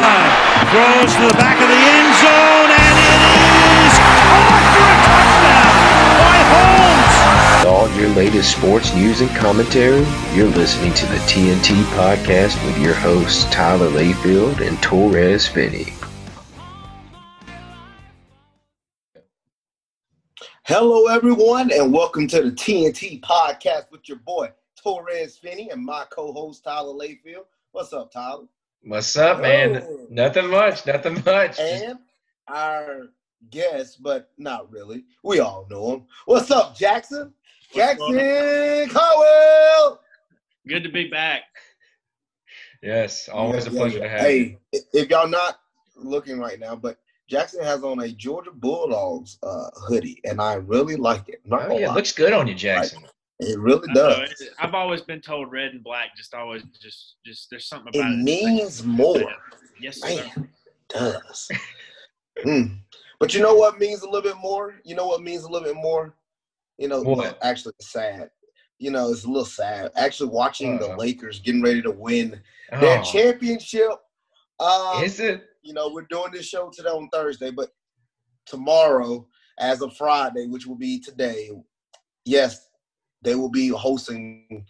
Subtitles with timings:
[0.00, 3.20] Throws to the back of the end zone, and it
[3.84, 5.76] is caught for a touchdown
[6.16, 7.66] by Holmes.
[7.66, 12.94] All your latest sports news and commentary, you're listening to the T&T podcast with your
[12.94, 15.92] hosts Tyler Layfield and Torres Finney.
[20.64, 24.50] Hello, everyone, and welcome to the T&T podcast with your boy
[24.82, 27.44] Torres Finney and my co-host Tyler Layfield.
[27.72, 28.46] What's up, Tyler?
[28.82, 29.84] What's up, man?
[30.10, 30.86] Nothing much.
[30.86, 31.58] Nothing much.
[31.58, 31.98] And
[32.48, 33.08] our
[33.50, 35.04] guest, but not really.
[35.22, 36.04] We all know him.
[36.24, 37.32] What's up, Jackson?
[37.74, 38.14] Jackson
[38.88, 39.98] Caudell.
[40.66, 41.42] Good to be back.
[42.82, 44.04] yes, always Yeah, a pleasure yeah.
[44.04, 44.80] to have Hey, you.
[44.92, 45.60] if y'all not
[45.96, 50.96] looking right now, but Jackson has on a Georgia Bulldogs uh, hoodie, and I really
[50.96, 51.40] like it.
[51.44, 53.02] Not Oh, yeah, it looks good on you, Jackson.
[53.40, 54.42] It really I know, does.
[54.58, 58.14] I've always been told red and black just always just just there's something about It
[58.14, 58.22] it.
[58.22, 59.32] means more.
[59.80, 60.08] Yes, sir.
[60.08, 61.48] Man, it does.
[62.46, 62.78] Mm.
[63.18, 64.76] But you know what means a little bit more?
[64.84, 66.14] You know what means a little bit more?
[66.78, 67.18] You know, What?
[67.18, 68.30] no, actually, sad.
[68.78, 69.90] You know, it's a little sad.
[69.94, 70.96] Actually, watching the Uh-oh.
[70.96, 72.40] Lakers getting ready to win
[72.80, 73.90] their Oh, championship.
[74.58, 75.42] Um, is it?
[75.62, 77.68] you know, we're doing this show today on Thursday, but
[78.46, 79.26] tomorrow,
[79.58, 81.50] as of Friday, which will be today,
[82.24, 82.69] yes,
[83.22, 84.64] they will be hosting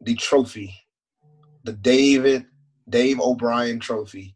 [0.00, 0.74] the trophy,
[1.64, 2.46] the David
[2.88, 4.34] Dave O'Brien Trophy,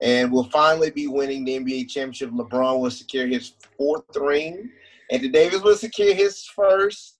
[0.00, 2.30] and will finally be winning the NBA championship.
[2.30, 4.70] LeBron will secure his fourth ring,
[5.10, 7.18] and the Davis will secure his first,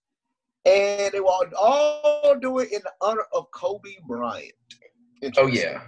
[0.64, 4.52] and they will all do it in honor of Kobe Bryant.
[5.36, 5.82] Oh yeah.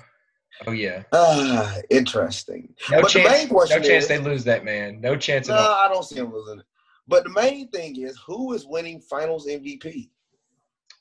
[0.67, 1.05] Oh yeah.
[1.12, 2.75] Ah, interesting.
[2.91, 3.31] No But the chance.
[3.31, 5.01] main question no chance is- they lose that man.
[5.01, 5.75] No chance No, at all.
[5.75, 6.67] I don't see him losing it.
[7.11, 10.08] But the main thing is who is winning Finals MVP?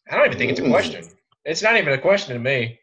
[0.10, 1.06] I don't even think it's a question.
[1.46, 2.80] It's not even a question to me.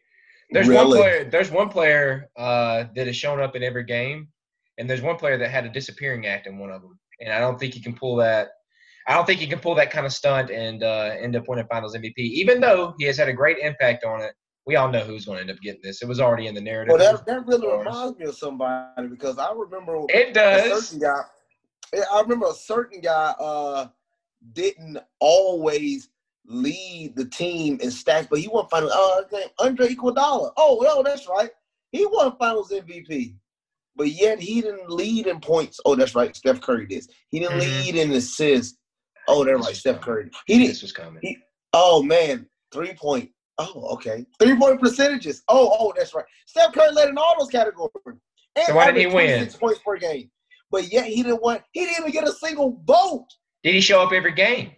[0.49, 1.29] There's one player.
[1.29, 4.29] There's one player uh, that has shown up in every game,
[4.77, 6.97] and there's one player that had a disappearing act in one of them.
[7.19, 8.47] And I don't think he can pull that.
[9.07, 11.67] I don't think he can pull that kind of stunt and uh, end up winning
[11.69, 12.17] Finals MVP.
[12.17, 14.31] Even though he has had a great impact on it,
[14.65, 16.01] we all know who's going to end up getting this.
[16.01, 16.95] It was already in the narrative.
[16.97, 20.87] Well, that, that really reminds me of somebody because I remember it a does.
[20.87, 21.23] certain guy.
[21.95, 23.87] I remember a certain guy uh,
[24.53, 26.09] didn't always
[26.45, 28.91] lead the team in stats, but he won finals.
[28.93, 30.51] Uh, his name Andre Iguodala.
[30.57, 31.51] Oh, no, that's right.
[31.91, 33.35] He won Finals MVP,
[33.95, 35.79] but yet he didn't lead in points.
[35.85, 36.35] Oh, that's right.
[36.35, 37.05] Steph Curry did.
[37.29, 37.59] He didn't Mhm.
[37.61, 38.77] lead in assists.
[39.27, 39.75] Oh, right.
[39.75, 40.01] Steph.
[40.01, 40.29] Curry.
[40.45, 40.69] He didn't.
[40.69, 41.19] This was coming.
[41.21, 41.37] He-
[41.73, 43.29] Oh man, three point.
[43.57, 44.25] Oh, okay.
[44.39, 45.43] Three point percentages.
[45.49, 46.25] Oh, oh, that's right.
[46.45, 47.91] Steph Curry led in all those categories.
[48.55, 49.27] And So why didn't he win?
[49.27, 50.31] 26 points per game.
[50.71, 51.61] But yet he didn't want.
[51.71, 53.27] He didn't even get a single vote.
[53.63, 54.71] Did he show up every game?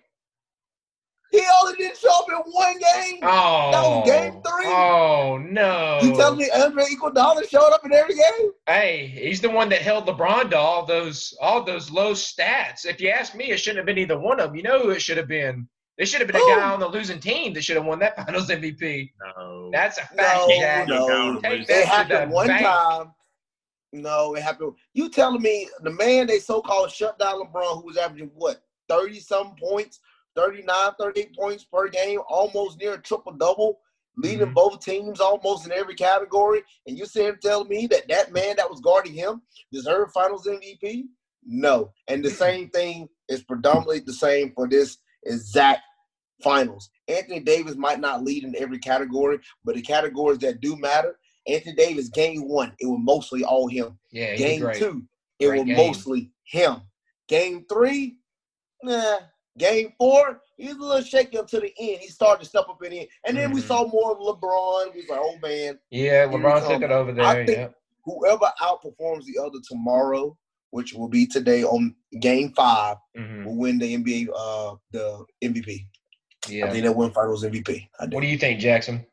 [1.32, 3.20] He only didn't show up in one game.
[3.22, 4.66] Oh, that was oh, game three.
[4.74, 6.00] Oh no!
[6.02, 8.52] You telling me Andre Iguodala showed up in every game?
[8.66, 12.84] Hey, he's the one that held LeBron to all those all those low stats.
[12.86, 14.56] If you ask me, it shouldn't have been either one of them.
[14.56, 15.68] You know who it should have been?
[16.00, 18.16] It should have been a guy on the losing team that should have won that
[18.26, 19.12] Finals MVP.
[19.38, 19.70] No.
[19.72, 20.88] That's a fact, No, Jack.
[20.88, 21.40] no.
[21.42, 22.64] Take It that to happened the one bank.
[22.66, 23.12] time.
[23.92, 24.74] No, it happened.
[24.94, 29.20] You telling me the man they so-called shut down LeBron, who was averaging what, 30
[29.20, 30.00] some points,
[30.36, 33.80] 39, 38 points per game, almost near a triple double,
[34.16, 34.54] leading Mhm.
[34.54, 36.64] both teams almost in every category.
[36.86, 39.42] And you sit and tell me that that man that was guarding him
[39.72, 41.08] deserved finals MVP?
[41.44, 41.94] No.
[42.08, 45.82] And the same thing is predominantly the same for this exact
[46.44, 46.90] finals.
[47.08, 51.18] Anthony Davis might not lead in every category, but the categories that do matter,
[51.54, 53.98] Anthony Davis game one, it was mostly all him.
[54.12, 54.78] Yeah, Game great.
[54.78, 55.04] two,
[55.40, 55.78] it Great was game.
[55.78, 56.82] mostly him.
[57.28, 58.18] Game three,
[58.84, 59.18] nah.
[59.58, 62.00] Game four, he was a little shaky up to the end.
[62.00, 63.10] He started to step up in the end.
[63.28, 63.68] And then we Mhm.
[63.68, 64.94] saw more of LeBron.
[64.94, 67.46] We was like, oh man, Yeah, LeBron took it over I there.
[67.46, 67.68] think- Yeah.
[68.06, 70.38] whoever outperforms the other tomorrow,
[70.70, 75.86] which will be today on game five, hmm will win the NBA uh the MVP.
[76.48, 76.68] Yeah.
[76.68, 77.90] I think they'll win finals MVP.
[78.00, 78.06] I.
[78.06, 79.06] What do you think, Jackson?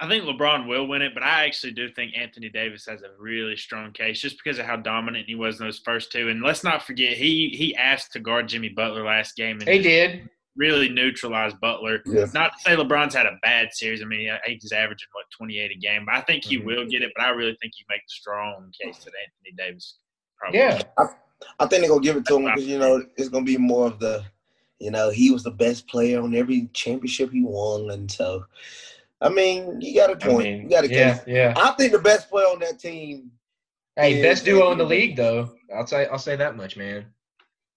[0.00, 3.10] I think LeBron will win it, but I actually do think Anthony Davis has a
[3.18, 6.28] really strong case just because of how dominant he was in those first two.
[6.30, 9.78] And let's not forget, he he asked to guard Jimmy Butler last game and He
[9.78, 10.28] did.
[10.56, 12.02] really neutralized Butler.
[12.06, 12.26] Yeah.
[12.34, 14.02] Not to say LeBron's had a bad series.
[14.02, 16.64] I mean, he's averaging what 28 a game, but I think he Mhm.
[16.64, 17.12] will get it.
[17.16, 19.98] But I really think you make the strong case that Anthony Davis
[20.38, 20.58] probably.
[20.58, 20.82] Yeah.
[21.60, 23.86] I think they're gonna give it to him because you know it's gonna be more
[23.86, 24.24] of the,
[24.80, 28.44] you know, he was the best player on every championship he won, and so,
[29.20, 30.44] I mean, you got a I point.
[30.44, 31.24] mean, you got a yeah, case.
[31.26, 31.54] yeah.
[31.56, 33.30] I think the best player on that team.
[33.96, 35.54] Hey, is best duo in the league, though.
[35.74, 37.06] I'll say I'll say that much, man.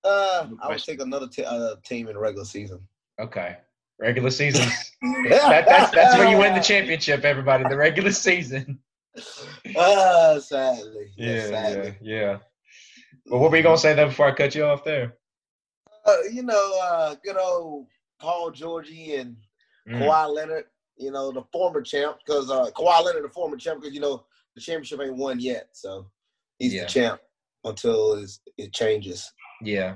[0.04, 2.80] Uh, I would take another t- uh, team in regular season.
[3.20, 3.58] Okay.
[4.00, 4.68] Regular season.
[5.30, 7.64] that, that's that's where you win the championship, everybody.
[7.70, 8.80] The regular season.
[9.76, 11.12] Uh, sadly.
[11.18, 11.96] Yeah, Yes, sadly.
[12.02, 12.38] yeah, yeah.
[13.26, 15.14] But what were you gonna say though before I cut you off there?
[16.06, 17.88] Uh, you know, uh, good old
[18.20, 19.36] Paul Georgie and
[19.90, 20.02] Mm.
[20.02, 20.66] Kawhi Leonard,
[20.98, 24.26] you know, the former champ, because uh, Kawhi Leonard, the former champ, because, you know,
[24.56, 25.70] the championship ain't won yet.
[25.74, 26.10] So
[26.60, 26.84] he's Yeah.
[26.84, 27.22] the champ
[27.64, 28.24] until
[28.58, 29.32] it changes.
[29.62, 29.96] Yeah.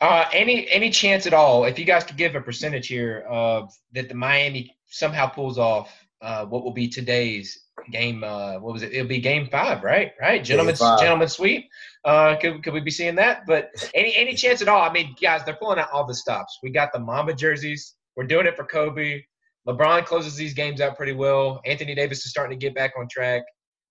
[0.00, 3.72] Uh, any any chance at all, if you guys could give a percentage here of
[3.92, 8.24] that the Miami somehow pulls off uh, what will be today's game?
[8.24, 8.92] Uh, what was it?
[8.92, 10.12] It'll be game five, right?
[10.20, 11.68] Right, gentlemen, gentlemen sweep.
[12.04, 13.42] Uh, could could we be seeing that?
[13.46, 14.82] But any any chance at all?
[14.82, 16.58] I mean, guys, they're pulling out all the stops.
[16.62, 17.94] We got the Mamba jerseys.
[18.16, 19.22] We're doing it for Kobe.
[19.68, 21.60] LeBron closes these games out pretty well.
[21.64, 23.42] Anthony Davis is starting to get back on track.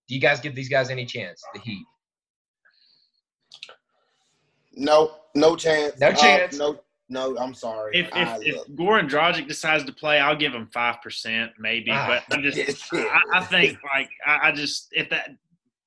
[0.08, 1.42] Do you guys give these guys any chance?
[1.54, 1.86] The Heat.
[4.74, 6.00] No, no chance.
[6.00, 6.58] No Uh, chance.
[6.58, 6.80] no,
[7.10, 7.98] no, I'm sorry.
[7.98, 8.68] If I if, if.
[8.76, 11.92] Goran Dragic decides to play, I'll give him five percent maybe.
[11.92, 12.22] Ah.
[12.28, 12.58] but I'm just
[12.94, 15.30] I, I think like I, I just if that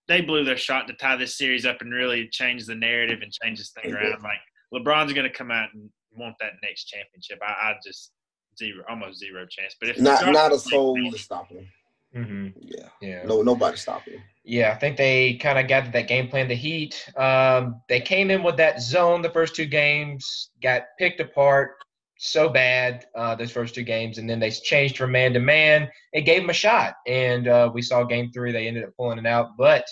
[0.09, 3.33] they blew their shot to tie this series up and really change the narrative and
[3.33, 4.23] change this thing around.
[4.23, 4.39] Like
[4.73, 7.41] LeBron's going to come out and want that next championship.
[7.43, 8.13] I, I just
[8.59, 9.77] zero, almost zero chance.
[9.79, 11.69] But if not Dragic not a soul to stop him.
[12.15, 12.49] Mm-hmm.
[12.61, 13.23] Yeah, Yeah.
[13.25, 14.23] no, nobody stopping him.
[14.45, 16.49] Yeah, I think they kind of got that game plan.
[16.49, 21.21] The Heat, um, they came in with that zone the first two games, got picked
[21.21, 21.73] apart
[22.19, 25.91] so bad uh, those first two games, and then they changed from man to man.
[26.13, 28.53] It gave them a shot, and uh, we saw game three.
[28.53, 29.85] They ended up pulling it out, but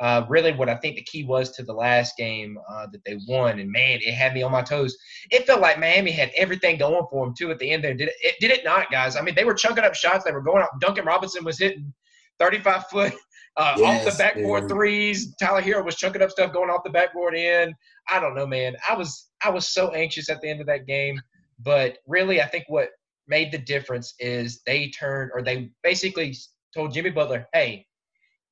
[0.00, 3.18] uh, really, what I think the key was to the last game uh, that they
[3.28, 4.96] won, and man, it had me on my toes.
[5.30, 7.92] It felt like Miami had everything going for them too at the end there.
[7.92, 8.34] Did it, it?
[8.40, 9.14] Did it not, guys?
[9.14, 10.24] I mean, they were chunking up shots.
[10.24, 10.70] They were going up.
[10.80, 11.92] Duncan Robinson was hitting
[12.38, 13.12] 35 foot
[13.58, 14.70] uh, off the backboard dude.
[14.70, 15.34] threes.
[15.36, 17.74] Tyler Herro was chunking up stuff going off the backboard in.
[18.08, 18.76] I don't know, man.
[18.88, 21.20] I was I was so anxious at the end of that game,
[21.58, 22.88] but really, I think what
[23.28, 26.34] made the difference is they turned or they basically
[26.74, 27.86] told Jimmy Butler, "Hey,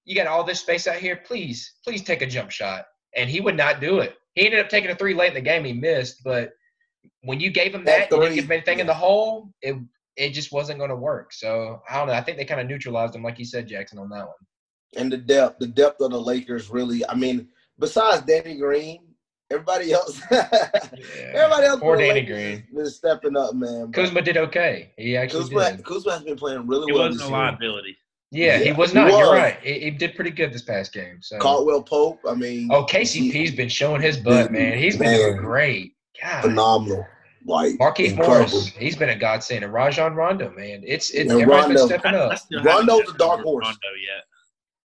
[0.09, 1.17] you got all this space out here.
[1.17, 4.17] Please, please take a jump shot." And he would not do it.
[4.35, 5.65] He ended up taking a three late in the game.
[5.65, 6.53] He missed, but
[7.23, 9.51] when you gave him That that, you didn't three, give him anything in the hole.
[9.63, 9.77] It
[10.17, 11.33] it just wasn't going to work.
[11.33, 12.13] So I don't know.
[12.15, 14.35] I think they kind of neutralized him, like you said, Jackson, on that one.
[14.97, 17.07] And the depth, the depth of the Lakers really.
[17.09, 19.01] I mean, besides Danny Green,
[19.51, 21.81] everybody else, everybody else.
[21.81, 22.57] Poor Danny Lakers Green.
[22.57, 23.87] has been stepping up, man.
[23.87, 24.93] But Kuzma did okay.
[24.97, 25.85] He actually Kuzma, did.
[25.85, 27.39] Kuzma has been playing really It well wasn't this a year.
[27.39, 27.97] liability.
[28.31, 29.11] Yeah, he was he not.
[29.11, 29.59] You're right.
[29.63, 31.19] He, he did pretty good this past game.
[31.23, 31.39] So.
[31.39, 32.21] Caldwell Pope.
[32.29, 34.77] I mean, Oh, KCP's been showing his butt, man.
[34.79, 35.95] He's been doing great.
[36.23, 36.43] God.
[36.43, 37.07] phenomenal.
[37.47, 38.35] Like Markieff incredible.
[38.35, 39.65] Morris, he's been a godsend.
[39.65, 41.79] And Rajon Rondo, man, it's it's Yeah, everybody's Rondo.
[41.79, 42.39] been stepping I, I up.
[42.39, 43.65] still haven't Rondo's got a dark horse.
[43.65, 44.25] Rondo yet.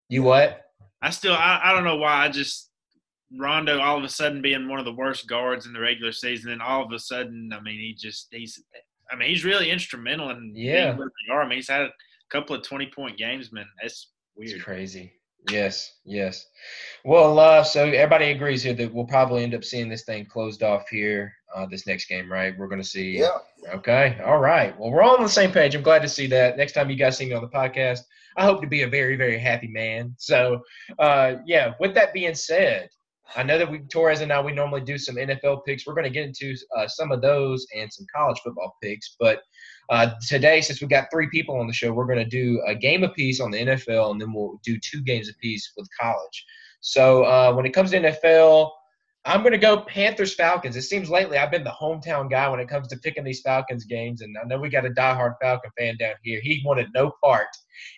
[0.07, 0.61] You what?
[1.01, 2.69] I still I, I don't know why I just
[3.37, 6.51] Rondo all of a sudden being one of the worst guards in the regular season,
[6.51, 8.63] and all of a sudden, I mean, he just he's
[9.11, 10.85] I mean he's really instrumental in Yeah.
[10.91, 11.41] being where they are.
[11.41, 11.89] I mean, he's had a
[12.33, 13.65] couple of twenty point games, man.
[13.81, 14.51] That's weird.
[14.51, 15.13] It's crazy.
[15.51, 16.45] Yes, yes.
[17.03, 20.63] Well, uh, so everybody agrees here that we'll probably end up seeing this thing closed
[20.63, 22.57] off here uh, this next game, right?
[22.57, 23.19] We're going to see.
[23.19, 23.39] Yeah.
[23.73, 24.19] Okay.
[24.25, 24.77] All right.
[24.79, 25.75] Well, we're all on the same page.
[25.75, 26.57] I'm glad to see that.
[26.57, 27.99] Next time you guys see me on the podcast,
[28.37, 30.15] I hope to be a very, very happy man.
[30.17, 30.61] So,
[30.97, 31.73] uh, yeah.
[31.79, 32.89] With that being said,
[33.35, 35.87] I know that we Torres and I we normally do some NFL picks.
[35.87, 39.41] We're going to get into uh, some of those and some college football picks, but
[39.89, 42.75] uh, today, since we got three people on the show, we're going to do a
[42.75, 46.45] game apiece on the NFL, and then we'll do two games apiece with college.
[46.81, 48.71] So uh, when it comes to NFL,
[49.25, 50.75] I'm going to go Panthers Falcons.
[50.75, 53.85] It seems lately I've been the hometown guy when it comes to picking these Falcons
[53.85, 56.39] games, and I know we got a diehard Falcon fan down here.
[56.41, 57.47] He wanted no part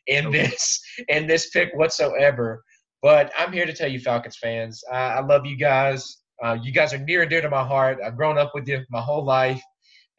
[0.08, 2.64] in this in this pick whatsoever.
[3.02, 6.18] But I'm here to tell you, Falcons fans, I, I love you guys.
[6.44, 8.00] Uh, you guys are near and dear to my heart.
[8.04, 9.62] I've grown up with you my whole life,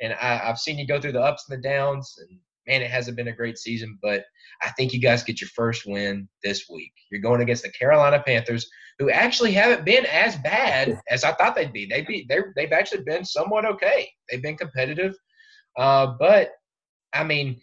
[0.01, 2.15] and I, I've seen you go through the ups and the downs.
[2.19, 4.25] And man, it hasn't been a great season, but
[4.63, 6.93] I think you guys get your first win this week.
[7.11, 8.69] You're going against the Carolina Panthers,
[8.99, 11.87] who actually haven't been as bad as I thought they'd be.
[11.87, 14.09] They be they're, they've actually been somewhat okay.
[14.31, 15.15] They've been competitive,
[15.77, 16.53] uh, but
[17.13, 17.61] I mean,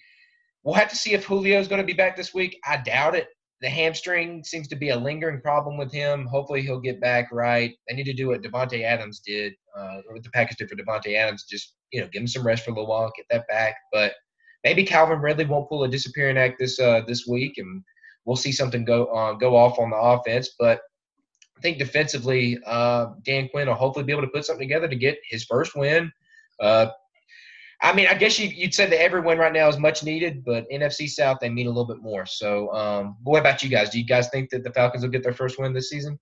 [0.64, 2.60] we'll have to see if Julio's going to be back this week.
[2.66, 3.28] I doubt it.
[3.64, 6.28] The hamstring seems to be a lingering problem with him.
[6.28, 7.74] Hopefully, he'll get back right.
[7.88, 10.76] They need to do what Davante Adams did, uh, or what the Packers did for
[10.76, 11.46] Davante Adams.
[11.50, 13.76] Just you know, give him some rest for a little while, get that back.
[13.94, 14.16] But
[14.66, 17.82] maybe Calvin Ridley won't pull a disappearing act this uh, this week, and
[18.26, 20.56] we'll see something go uh, go off on the offense.
[20.60, 20.82] But
[21.58, 24.96] I think defensively, uh, Dan Quinn will hopefully be able to put something together to
[24.98, 26.12] get his first win.
[27.84, 30.04] Uh, I mean, I guess you, you'd say that every win right now is much
[30.04, 32.26] needed, but NFC South they mean a little bit more.
[32.26, 33.90] So, um, what about you guys?
[33.90, 36.20] Do you guys think that the Falcons will get their first win this season?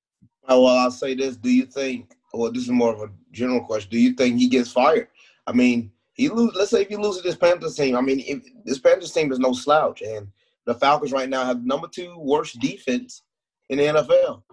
[0.47, 1.37] Oh, well, I'll say this.
[1.37, 2.15] Do you think?
[2.33, 3.89] Well, this is more of a general question.
[3.91, 5.07] Do you think he gets fired?
[5.47, 6.53] I mean, he lose.
[6.55, 7.95] Let's say if he loses this Panthers team.
[7.95, 10.27] I mean, if, this Panthers team is no slouch, and
[10.65, 13.23] the Falcons right now have number two worst defense
[13.69, 14.43] in the NFL.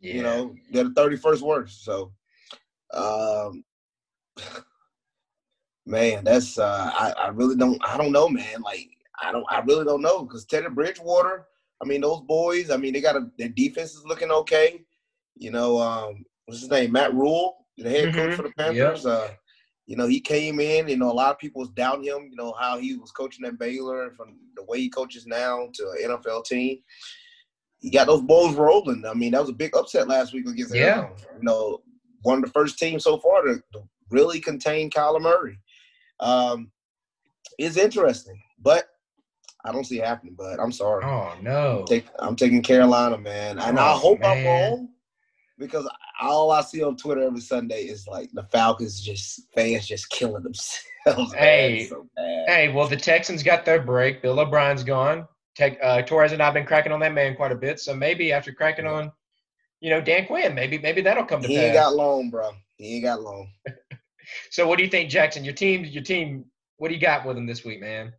[0.00, 0.14] Yeah.
[0.14, 1.84] You know, they're the 31st worst.
[1.84, 2.12] So,
[2.92, 3.64] um,
[5.86, 8.62] man, that's uh, I, I really don't I don't know, man.
[8.62, 8.88] Like
[9.22, 11.46] I don't I really don't know because Teddy Bridgewater.
[11.82, 12.70] I mean, those boys.
[12.70, 14.82] I mean, they got a their defense is looking okay.
[15.36, 16.92] You know, um, what's his name?
[16.92, 18.36] Matt Rhule, the head coach Mhm.
[18.36, 19.04] for the Panthers.
[19.06, 19.30] Uh,
[19.86, 20.88] you know, he came in.
[20.88, 22.28] You know, a lot of people was doubting him.
[22.30, 25.68] You know how he was coaching at Baylor and from the way he coaches now
[25.74, 26.78] to an NFL team.
[27.80, 29.04] He got those Bulls rolling.
[29.04, 31.08] I mean, that was a big upset last week against Yeah.
[31.36, 31.82] You know,
[32.22, 35.58] one of the first teams so far to, to really contain Kyler Murray.
[36.20, 36.70] Um,
[37.58, 38.84] it's interesting, but
[39.64, 40.34] I don't see it happening.
[40.36, 41.04] But I'm sorry.
[41.04, 41.84] Oh no.
[41.88, 44.46] Take, I'm taking Carolina, man, and I Oh, hope I'm man.
[44.46, 44.88] wrong
[45.58, 45.88] because
[46.20, 50.42] all I see on Twitter every Sunday is like the Falcons just fans just killing
[50.42, 50.82] themselves.
[51.36, 51.86] Hey.
[51.90, 52.06] So.
[52.16, 54.22] Hey, well, the Texans got their break.
[54.22, 55.28] Bill O'Brien's gone.
[55.54, 57.78] Tech, uh, Torres and I've been cracking on that man quite a bit.
[57.78, 59.12] So maybe after cracking on,
[59.80, 61.64] you know, Dan Quinn, maybe maybe that'll come to he pass.
[61.66, 62.50] ain't got long, bro.
[62.76, 63.50] He ain't got long.
[64.50, 65.44] so what do you think, Jackson?
[65.44, 66.44] Your team, your team.
[66.78, 68.12] What do you got with them this week, man?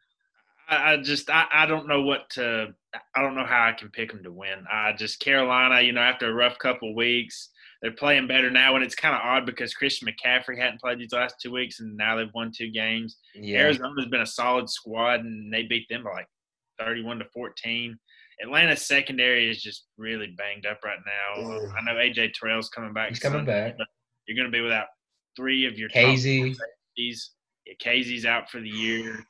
[0.67, 2.67] I, I just I, I don't know what to
[3.15, 4.65] I don't know how I can pick them to win.
[4.71, 7.49] I just Carolina, you know, after a rough couple of weeks,
[7.81, 11.11] they're playing better now, and it's kind of odd because Christian McCaffrey hadn't played these
[11.11, 13.17] last two weeks, and now they've won two games.
[13.35, 13.59] Yeah.
[13.59, 16.27] Arizona's been a solid squad, and they beat them by like
[16.79, 17.97] thirty-one to fourteen.
[18.43, 21.41] Atlanta's secondary is just really banged up right now.
[21.41, 21.73] Mm.
[21.77, 23.09] I know AJ Terrell's coming back.
[23.09, 23.87] He's coming Sunday, back.
[24.27, 24.87] You're going to be without
[25.35, 26.55] three of your Casey.
[26.97, 29.25] Yeah, Casey's out for the year.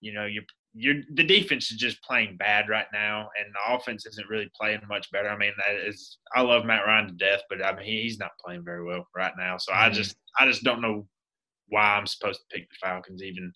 [0.00, 0.42] You know, you're
[0.74, 4.80] you're the defense is just playing bad right now, and the offense isn't really playing
[4.88, 5.28] much better.
[5.28, 8.18] I mean, that is I love Matt Ryan to death, but I mean he, he's
[8.18, 9.56] not playing very well right now.
[9.56, 9.94] So I Mhm.
[9.94, 11.08] just I just don't know
[11.68, 13.22] why I'm supposed to pick the Falcons.
[13.22, 13.52] Even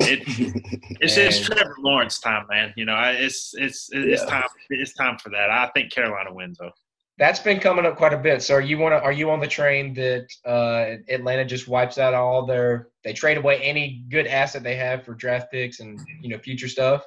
[0.00, 0.20] it,
[1.00, 2.74] it's it's Trevor Lawrence time, man.
[2.76, 4.28] You know, it's it's it's Yeah.
[4.28, 5.50] time it's time for that.
[5.50, 6.72] I think Carolina wins though.
[7.18, 8.42] That's been coming up quite a bit.
[8.42, 9.00] So are you want to?
[9.00, 12.88] Are you on the train that uh, Atlanta just wipes out all their?
[13.02, 16.68] They trade away any good asset they have for draft picks and you know future
[16.68, 17.04] stuff.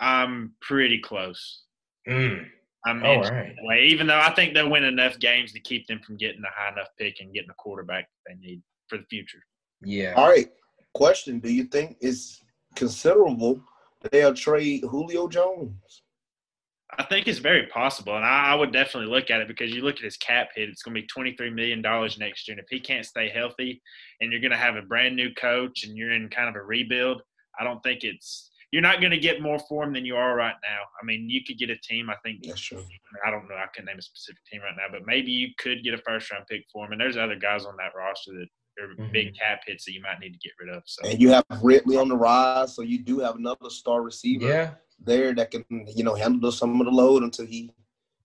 [0.00, 1.62] I'm pretty close.
[2.08, 2.46] Mm.
[2.84, 3.54] I'm All inching right.
[3.54, 6.42] that way, even though I think they'll win enough games to keep them from getting
[6.42, 9.38] a high enough pick and getting a quarterback they need for the future.
[9.84, 10.14] Yeah.
[10.16, 10.50] All right.
[10.94, 12.42] Question: Do you think it's
[12.74, 13.62] considerable
[14.00, 16.02] that they'll trade Julio Jones?
[16.98, 19.82] I think it's very possible, and I, I would definitely look at it because you
[19.82, 22.62] look at his cap hit; it's going to be twenty-three million dollars next year, and
[22.62, 23.80] if he can't stay healthy,
[24.20, 26.62] and you're going to have a brand new coach, and you're in kind of a
[26.62, 27.22] rebuild,
[27.58, 30.34] I don't think it's you're not going to get more for him than you are
[30.34, 30.80] right now.
[31.00, 32.08] I mean, you could get a team.
[32.10, 32.84] I think That's true.
[33.26, 33.54] I don't know.
[33.54, 36.46] I couldn't name a specific team right now, but maybe you could get a first-round
[36.46, 38.48] pick for him, and there's other guys on that roster that
[38.82, 39.12] are Mhm.
[39.12, 40.82] big cap hits that you might need to get rid of.
[40.86, 44.46] So And you have Ridley on the rise, so you do have another star receiver
[44.46, 44.74] Yeah.
[45.04, 47.72] There that can, you know, handle some of the load until he,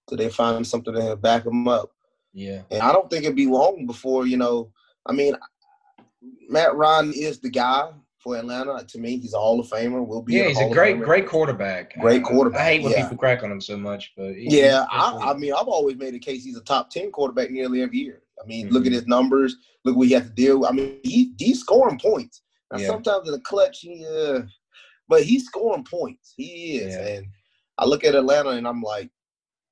[0.08, 1.92] until they find something to back him up.
[2.34, 2.62] Yeah.
[2.72, 4.72] And I don't think it'd be long before, you know,
[5.06, 5.36] I mean,
[6.50, 8.84] Matt Ryan is the guy for Atlanta.
[8.86, 10.06] To me, he's a Hall of Famer.
[10.06, 10.34] Will be.
[10.34, 10.48] Yeah.
[10.50, 11.94] He's Hall a great, great quarterback.
[12.00, 13.04] Great quarterback, I hate when yeah.
[13.04, 16.14] people crack on him so much, but he- Yeah, I, I mean, I've always made
[16.14, 18.22] a case he's a top ten quarterback nearly every year.
[18.42, 18.72] I mean, Mhm.
[18.72, 19.56] look at his numbers.
[19.84, 20.60] Look what he has to deal.
[20.60, 20.70] with.
[20.70, 22.42] I mean, he he's scoring points.
[22.72, 22.88] Now, Yeah.
[22.88, 24.42] sometimes in the clutch, he, uh,
[25.08, 26.34] but he's scoring points.
[26.38, 27.08] He is, Yeah.
[27.08, 27.28] and
[27.78, 29.10] I look at Atlanta and I'm like,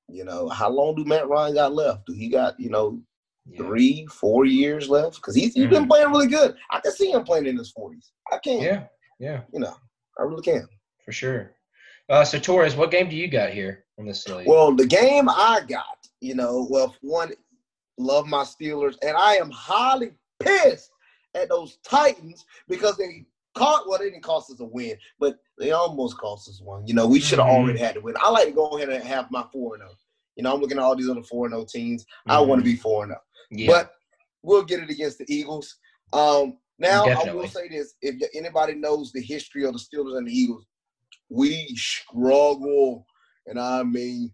[0.08, 2.06] you know, how long do Matt Ryan got left?
[2.06, 3.00] Do he got you know
[3.48, 3.58] yeah.
[3.58, 5.16] three, four years left?
[5.16, 5.88] Because he's he's been Mhm.
[5.88, 6.56] playing really good.
[6.70, 8.12] I can see him playing in his forties.
[8.32, 8.62] I can't.
[8.62, 8.84] Yeah.
[9.18, 9.42] Yeah.
[9.52, 9.76] You know,
[10.18, 10.68] I really can.
[11.04, 11.52] For sure.
[12.08, 14.46] Uh, so Torres, what game do you got here on this slate?
[14.46, 17.32] Well, the game I got, you know, well, one,
[17.98, 20.90] love my Steelers, and I am highly pissed
[21.34, 23.24] at those Titans because they
[23.56, 23.88] caught.
[23.88, 26.86] Well, they didn't cost us a win, but they almost cost us one.
[26.86, 27.62] You know, we should have Mhm.
[27.62, 28.14] already had to win.
[28.20, 29.92] I like to go ahead and have my four and zero.
[30.36, 32.04] You know, I'm looking at all these other four and zero teams.
[32.26, 33.20] I want to be four and zero,
[33.50, 33.66] yeah.
[33.66, 33.92] but
[34.42, 35.76] we'll get it against the Eagles.
[36.12, 40.28] Um, now I will say this: if anybody knows the history of the Steelers and
[40.28, 40.66] the Eagles,
[41.30, 43.06] we struggle,
[43.46, 44.32] and I mean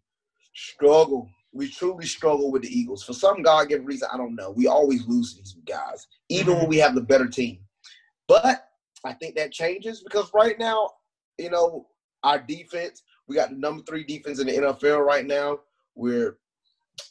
[0.54, 1.28] struggle.
[1.52, 3.04] We truly struggle with the Eagles.
[3.04, 4.50] For some God given reason, I don't know.
[4.50, 7.60] We always lose to these guys, even when we have the better team.
[8.26, 8.68] But
[9.04, 10.90] I think that changes because right now,
[11.38, 11.86] you know,
[12.22, 15.60] our defense, we got the number three defense in the NFL right now.
[15.94, 16.38] We're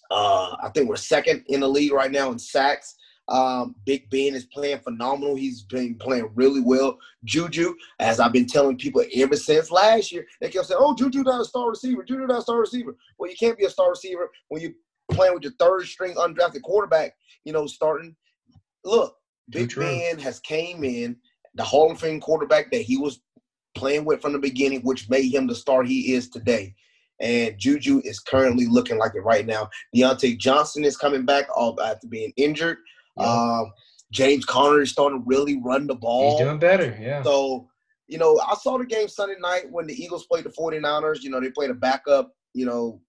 [0.09, 2.95] uh I think we're second in the league right now in sacks.
[3.27, 5.35] Um, Big Ben is playing phenomenal.
[5.35, 6.97] He's been playing really well.
[7.23, 11.23] Juju, as I've been telling people ever since last year, they kept saying, "Oh, Juju
[11.23, 12.03] not a star receiver.
[12.03, 14.73] Juju not a star receiver." Well, you can't be a star receiver when you're
[15.11, 17.15] playing with your third string undrafted quarterback.
[17.45, 18.15] You know, starting.
[18.83, 19.15] Look,
[19.49, 19.73] Big.
[19.75, 21.15] Ben has came in
[21.55, 23.21] the Hall of Fame quarterback that he was
[23.75, 26.75] playing with from the beginning, which made him the star he is today.
[27.19, 29.69] And Juju is currently looking like it right now.
[29.95, 31.45] Diontae Johnson is coming back
[31.83, 32.77] after being injured.
[33.17, 33.25] Yeah.
[33.25, 33.71] Um,
[34.11, 36.31] James Conner is starting to really run the ball.
[36.31, 36.97] He's doing better.
[36.99, 37.23] Yeah.
[37.23, 37.69] So,
[38.07, 41.21] you know, I saw the game Sunday night when the Eagles played the 49ers.
[41.21, 43.01] You know, they played a backup, you know,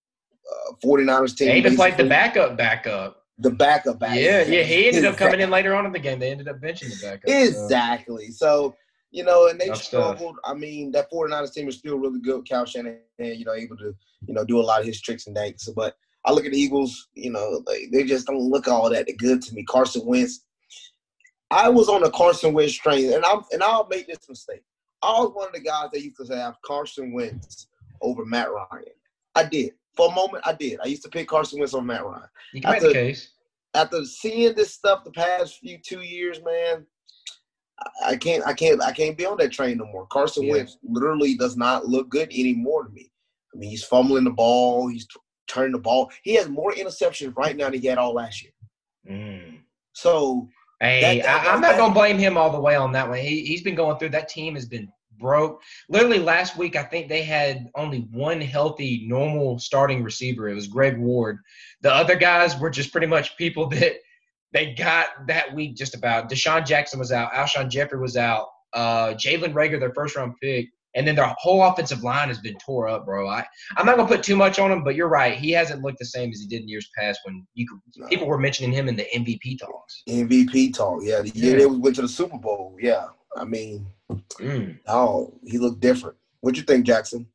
[0.50, 1.48] uh, 49ers team.
[1.48, 3.21] They even played the backup backup.
[3.42, 4.18] The backup back.
[4.18, 4.62] Yeah, yeah.
[4.62, 6.20] He ended up coming in later on in the game.
[6.20, 7.28] They ended up benching the backup.
[7.28, 8.30] Exactly.
[8.30, 8.76] So,
[9.10, 10.16] you know, and they Tough stuff.
[10.16, 10.36] struggled.
[10.44, 12.48] I mean, that 49ers team is still really good.
[12.48, 13.94] Cal Shanahan, you know, able to,
[14.26, 15.68] you know, do a lot of his tricks and danks.
[15.74, 19.08] But I look at the Eagles, you know, they, they just don't look all that
[19.18, 19.64] good to me.
[19.64, 20.44] Carson Wentz.
[21.50, 24.62] I was on the Carson Wentz train, and I'm and I'll make this mistake.
[25.02, 27.66] I was one of the guys that used to have Carson Wentz
[28.00, 28.84] over Matt Ryan.
[29.34, 29.72] I did.
[29.96, 30.78] For a moment, I did.
[30.82, 32.22] I used to pick Carson Wentz on Matt Ryan
[32.54, 33.30] You After- the case.
[33.74, 36.86] after seeing this stuff the past few two years, man,
[38.04, 40.06] I- can't, I can't, I can't be on that train no more.
[40.06, 40.52] Carson Yeah.
[40.54, 43.10] Wentz literally does not look good anymore to me.
[43.54, 46.10] I mean, he's fumbling the ball, he's t- turning the ball.
[46.22, 48.52] He has more interceptions right now than he had all last year.
[49.10, 49.58] Mm.
[49.92, 50.48] So
[50.80, 53.18] Hey, That- that- I, I'm not gonna blame him all the way on that one.
[53.18, 54.08] He he's been going through.
[54.08, 54.90] That team has been
[55.22, 55.62] broke.
[55.88, 60.50] Literally last week, I think they had only one healthy, normal starting receiver.
[60.50, 61.38] It was Greg Ward.
[61.80, 63.94] The other guys were just pretty much people that
[64.52, 65.76] they got that week.
[65.76, 66.28] Just about.
[66.28, 67.32] DeSean Jackson was out.
[67.32, 68.48] Alshon Jeffery was out.
[68.74, 70.68] Uh, Jalen Reagor, their first round pick.
[70.94, 73.26] And then their whole offensive line has been tore up, bro.
[73.26, 73.46] I,
[73.78, 75.38] I'm not gonna put too much on him, but you're right.
[75.38, 78.26] He hasn't looked the same as he did in years past when you could, people
[78.26, 80.02] were mentioning him in the MVP talks.
[80.06, 81.58] MVP talk, yeah, the year Yeah.
[81.60, 83.06] they went to the Super Bowl, yeah.
[83.36, 83.86] I mean,
[84.38, 84.78] Mm.
[84.88, 86.16] oh, he looked different.
[86.40, 87.26] What do you think, Jackson?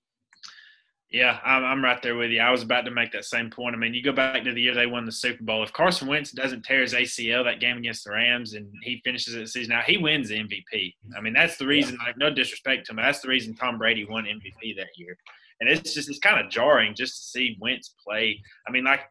[1.10, 2.42] Yeah, I'm, I'm right there with you.
[2.42, 3.74] I was about to make that same point.
[3.74, 5.63] I mean, you go back to the year they won the Super Bowl.
[5.63, 9.34] If Carson Wentz doesn't tear his ACL that game against the Rams and he finishes
[9.34, 10.94] the season out, he wins the MVP.
[11.18, 11.98] I mean, that's the reason.
[12.06, 15.18] Like, no disrespect to him, that's the reason Tom Brady won MVP that year.
[15.62, 18.39] And it's just it's kind of jarring just to see Wentz play.
[18.68, 19.01] I mean, like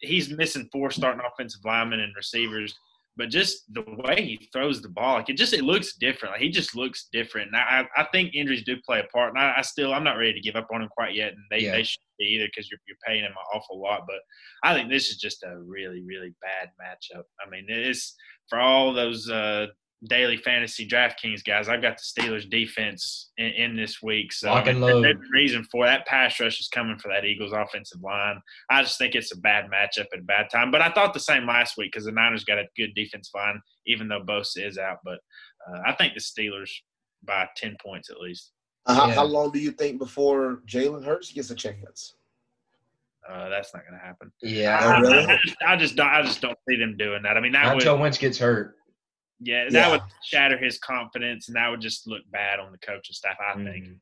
[0.00, 2.74] he's missing four starting offensive linemen and receivers,
[3.16, 6.32] but just the way he throws the ball, like it just it looks different.
[6.34, 7.48] Like he just looks different.
[7.48, 9.34] And I, I think injuries do play a part.
[9.34, 11.32] And I, I still I'm not ready to give up on him quite yet.
[11.32, 11.72] And they, Yeah.
[11.72, 14.02] they should be either because you're you're paying him an awful lot.
[14.06, 14.20] But
[14.62, 17.22] I think this is just a really really bad matchup.
[17.44, 18.14] I mean, it's
[18.48, 19.66] for all those uh,
[20.08, 21.68] daily fantasy DraftKings guys.
[21.68, 25.04] I've got the Steelers defense in, in this week, so I and mean, load.
[25.04, 26.06] there's a reason for that.
[26.06, 28.40] Pass rush is coming for that Eagles offensive line.
[28.70, 30.70] I just think it's a bad matchup at a bad time.
[30.70, 33.60] But I thought the same last week because the Niners got a good defense line,
[33.86, 34.98] even though Bosa is out.
[35.04, 35.18] But
[35.68, 36.70] uh, I think the Steelers
[37.24, 38.52] by ten points at least.
[38.86, 39.14] Uh, how, Yeah.
[39.14, 42.14] how long do you think before Jalen Hurts gets a chance?
[43.26, 44.30] Uh, that's not going to happen.
[44.42, 44.78] Yeah.
[44.82, 45.24] Oh, I, really?
[45.24, 46.08] I, just, I just don't.
[46.08, 47.38] I just don't see them doing that.
[47.38, 48.76] I mean, that Not would until Wentz gets hurt.
[49.40, 49.90] Yeah, that Yeah.
[49.90, 53.36] would shatter his confidence, and that would just look bad on the coaching staff.
[53.40, 53.84] I think.
[53.86, 53.98] Mhm.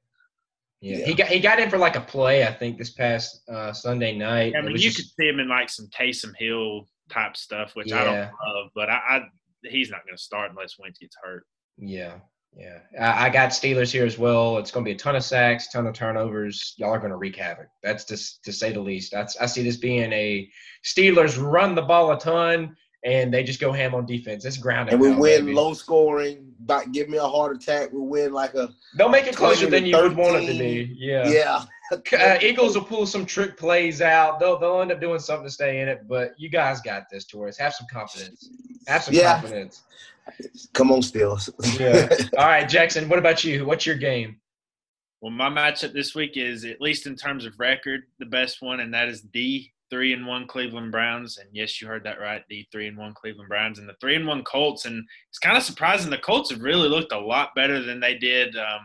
[0.80, 0.98] Yeah.
[0.98, 1.06] Yeah.
[1.06, 4.16] he got he got in for like a play, I think, this past uh, Sunday
[4.16, 4.54] night.
[4.56, 7.92] I mean, you just- could see him in like some Taysom Hill type stuff, which
[7.92, 8.30] I don't Yeah.
[8.46, 9.20] love, but I, I
[9.64, 11.44] he's not going to start unless Wentz gets hurt.
[11.78, 12.18] Yeah,
[12.56, 12.80] yeah.
[13.00, 14.58] I, I got Steelers here as well.
[14.58, 16.74] It's going to be a ton of sacks, ton of turnovers.
[16.78, 17.68] Y'all are going to wreak havoc.
[17.84, 19.12] That's just to say the least.
[19.12, 20.50] That's I see this being a
[20.84, 24.44] Steelers run the ball a ton, and they just go ham on defense.
[24.44, 24.94] It's grounded.
[24.94, 25.54] And we win baby.
[25.54, 26.48] low scoring.
[26.60, 27.92] But give me a heart attack.
[27.92, 30.58] We win like a They'll make it closer than to you would want it to
[30.58, 30.94] be.
[30.96, 31.28] Yeah.
[31.28, 31.64] yeah.
[31.90, 34.38] Uh, Eagles will pull some trick plays out.
[34.38, 36.06] They'll they'll end up doing something to stay in it.
[36.08, 37.58] But you guys got this, Torres.
[37.58, 38.48] Have some confidence.
[38.86, 39.40] Have some Yeah.
[39.40, 39.82] confidence.
[40.72, 41.50] Come on, Steelers.
[41.78, 42.08] Yeah.
[42.38, 43.08] All right, Jackson.
[43.08, 43.66] What about you?
[43.66, 44.36] What's your game?
[45.20, 48.80] Well, my matchup this week is, at least in terms of record, the best one,
[48.80, 51.36] and that is the three and one Cleveland Browns.
[51.36, 54.14] And yes, you heard that right, the three and one Cleveland Browns and the three
[54.16, 54.86] and one Colts.
[54.86, 58.16] And it's kind of surprising the Colts have really looked a lot better than they
[58.16, 58.56] did.
[58.56, 58.80] Um,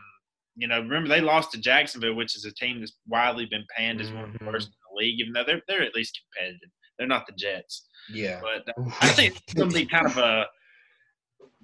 [0.57, 4.01] you know, remember they lost to Jacksonville, which is a team that's widely been panned
[4.01, 4.47] as one of the Mhm.
[4.47, 6.69] worst in the league, even though they're they're at least competitive.
[6.97, 7.87] They're not the Jets.
[8.11, 8.41] Yeah.
[8.41, 10.47] But uh, I think it's going to be kind of a.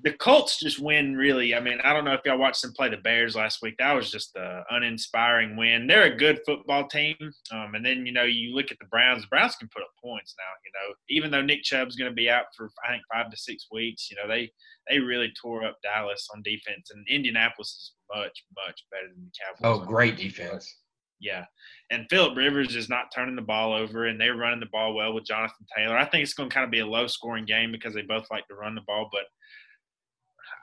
[0.04, 1.56] The Colts just win really.
[1.56, 3.76] I mean, I don't know if y'all watched them play the Bears last week.
[3.80, 5.88] That was just an uninspiring win.
[5.88, 7.16] They're a good football team.
[7.52, 9.22] Um, and then, you know, you look at the Browns.
[9.22, 12.16] The Browns can put up points now, you know, even though Nick Chubb's going to
[12.16, 14.10] be out for, I think, five to six weeks.
[14.12, 14.52] You know, they,
[14.90, 16.92] they really tore up Dallas on defense.
[16.94, 19.32] And Indianapolis is much, much better than the
[19.64, 19.82] Cowboys.
[19.82, 20.36] Oh, great defense.
[20.38, 20.76] defense.
[21.22, 21.46] Yeah.
[21.90, 25.14] And Philip Rivers is not turning the ball over, and they're running the ball well
[25.14, 25.98] with Jonathan Taylor.
[25.98, 28.28] I think it's going to kind of be a low scoring game because they both
[28.30, 29.10] like to run the ball.
[29.12, 29.24] But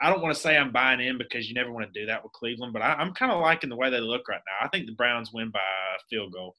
[0.03, 2.23] I don't want to say I'm buying in because you never want to do that
[2.23, 4.65] with Cleveland, but I, I'm kind of liking the way they look right now.
[4.67, 6.57] I think the Browns win by a field goal.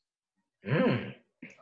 [0.67, 1.15] Mm.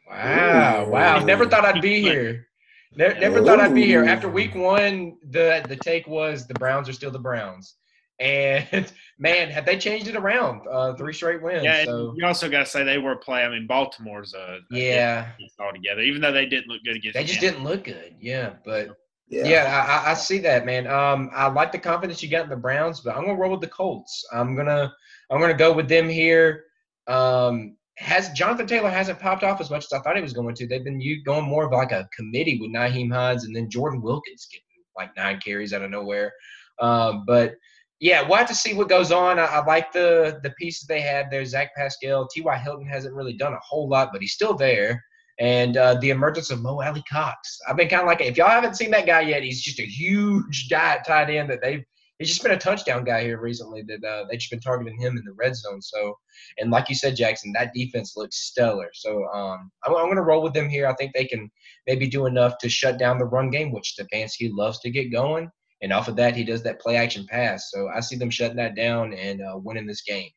[0.09, 0.89] Wow, Ooh.
[0.89, 1.19] wow!
[1.23, 2.47] Never thought I'd be here.
[2.95, 4.03] Ne- never thought I'd be here.
[4.03, 7.75] After week one, the the take was the Browns are still the Browns,
[8.19, 10.67] And man, have they changed it around?
[10.69, 11.63] Uh, three straight wins.
[11.63, 12.13] Yeah, so.
[12.17, 13.45] you also got to say they were playing.
[13.47, 15.27] I mean, Baltimore's a, a Yeah.
[15.59, 16.01] altogether.
[16.01, 17.55] Even though they didn't look good against, They just Tampa.
[17.59, 18.15] didn't look good.
[18.19, 18.89] Yeah, but
[19.29, 19.47] Yeah.
[19.47, 20.87] yeah, I, I- see that, man.
[20.87, 23.61] Um, I like the confidence you got in the Browns, but I'm gonna roll with
[23.61, 24.25] the Colts.
[24.33, 24.91] I'm gonna
[25.29, 26.65] I'm gonna go with them here.
[27.07, 30.55] Um, has Jonathan Taylor hasn't popped off as much as I thought he was going
[30.55, 30.67] to.
[30.67, 34.01] They've been you going more of like a committee with Nyheim Hines and then Jordan
[34.01, 34.63] Wilkins getting
[34.97, 36.31] like nine carries out of nowhere.
[36.79, 37.55] Um, but
[37.99, 39.37] yeah, we'll have to see what goes on.
[39.37, 41.43] I, I like the the pieces they have there.
[41.45, 42.57] Zach Pascal, T.Y.
[42.57, 45.03] Hilton hasn't really done a whole lot, but he's still there.
[45.39, 47.59] And uh, the emergence of Mo Alie-Cox.
[47.67, 49.85] I've been kind of like, if y'all haven't seen that guy yet, he's just a
[49.85, 51.83] huge guy tight end that they've.
[52.17, 53.81] He's just been a touchdown guy here recently.
[53.83, 55.81] That uh, they've just been targeting him in the red zone.
[55.81, 56.17] So,
[56.57, 58.89] and like you said, Jackson, that defense looks stellar.
[58.93, 60.85] So, um, I'm, I'm going to roll with them here.
[60.85, 61.49] I think they can
[61.87, 65.49] maybe do enough to shut down the run game, which Stefanski loves to get going.
[65.81, 67.71] And off of that, he does that play action pass.
[67.71, 70.29] So I see them shutting that down and uh, winning this game.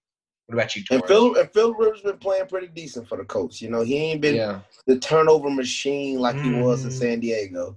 [0.47, 3.63] What about you, And Phil and Phil Rivers been playing pretty decent for the Colts.
[3.63, 6.95] You know, he ain't been yeah, the turnover machine like he was in Mhm.
[6.95, 7.77] San Diego.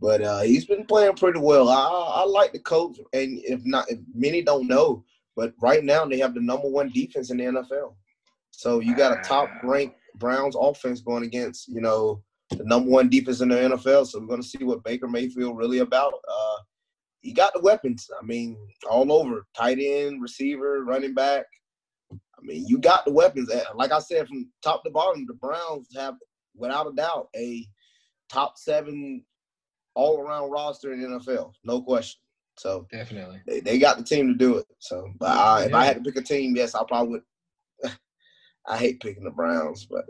[0.00, 1.68] But uh, he's been playing pretty well.
[1.68, 5.04] I, I like the coach, and if not, if many don't know,
[5.36, 7.94] but right now they have the number one defense in the NFL.
[8.50, 13.08] So you got a top ranked Browns offense going against you know the number one
[13.08, 14.06] defense in the NFL.
[14.06, 16.14] So we're going to see what Baker Mayfield really about.
[16.28, 16.56] Uh,
[17.20, 18.08] he got the weapons.
[18.20, 18.56] I mean,
[18.88, 21.44] all over tight end, receiver, running back.
[22.46, 23.50] I mean, you got the weapons.
[23.74, 26.14] Like I said, from top to bottom, the Browns have,
[26.54, 27.66] without a doubt, a
[28.30, 29.24] top seven
[29.94, 31.52] all around roster in the NFL.
[31.64, 32.20] No question.
[32.58, 33.40] So definitely.
[33.46, 34.66] they, they got the team to do it.
[34.78, 37.20] So, but I, if I had to pick a team, yes, I probably
[37.82, 37.92] would.
[38.66, 40.04] I hate picking the Browns, but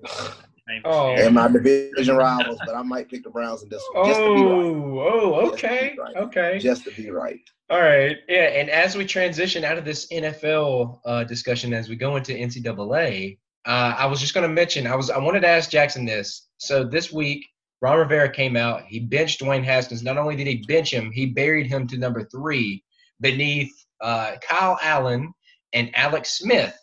[0.68, 1.14] Same Oh.
[1.14, 1.18] shit.
[1.24, 2.60] they're my division rivals.
[2.66, 4.64] But I might pick the Browns in this one just to be right.
[4.66, 6.16] Oh, oh, Just to be okay, right.
[6.16, 6.58] okay.
[6.58, 7.40] Just to be right.
[7.68, 8.48] All right, yeah.
[8.60, 13.38] And as we transition out of this NFL uh, discussion, as we go into NCAA,
[13.66, 16.48] uh, I was just going to mention, I was, I wanted to ask Jackson this.
[16.58, 17.44] So this week,
[17.82, 18.84] Ron Rivera came out.
[18.86, 20.02] He benched Dwayne Haskins.
[20.02, 22.84] Not only did he bench him, he buried him to number three
[23.20, 25.32] beneath uh, Kyle Allen
[25.72, 26.74] and Alex Smith.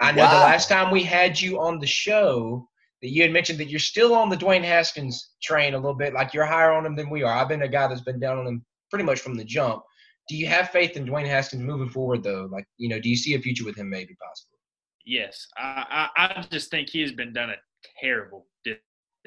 [0.00, 2.68] I know the last time we had you on the show
[3.00, 6.12] that you had mentioned that you're still on the Dwayne Haskins train a little bit,
[6.12, 7.32] like you're higher on him than we are.
[7.32, 9.82] I've been a guy that's been down on him pretty much from the jump.
[10.28, 12.48] Do you have faith in Dwayne Haskins moving forward, though?
[12.50, 14.58] Like, you know, do you see a future with him, maybe possibly?
[15.04, 17.54] Yes, I, I, I just think he has been done a
[18.00, 18.46] terrible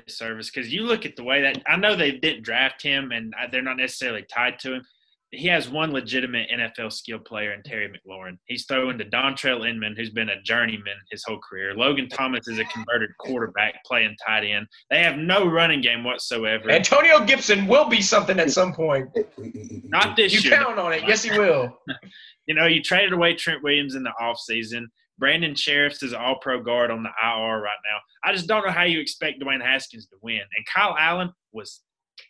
[0.06, 3.34] disservice because you look at the way that I know they didn't draft him and
[3.42, 4.82] uh, they're not necessarily tied to him.
[5.32, 8.38] He has one legitimate NFL skill player in Terry McLaurin.
[8.46, 11.76] He's throwing to Dontrelle Inman, who's been a journeyman his whole career.
[11.76, 14.66] Logan Thomas is a converted quarterback playing tight end.
[14.90, 16.72] They have no running game whatsoever.
[16.72, 19.08] Antonio Gibson will be something at some point.
[19.84, 20.60] Not this You year.
[20.60, 21.04] You count on it.
[21.08, 21.78] Yes, he will.
[22.48, 24.86] You know, you traded away Trent Williams in the offseason.
[25.20, 28.00] Brandon Scherff is all pro guard on the IR right now.
[28.24, 30.40] I just don't know how you expect Dwayne Haskins to win.
[30.40, 31.82] And Kyle Allen was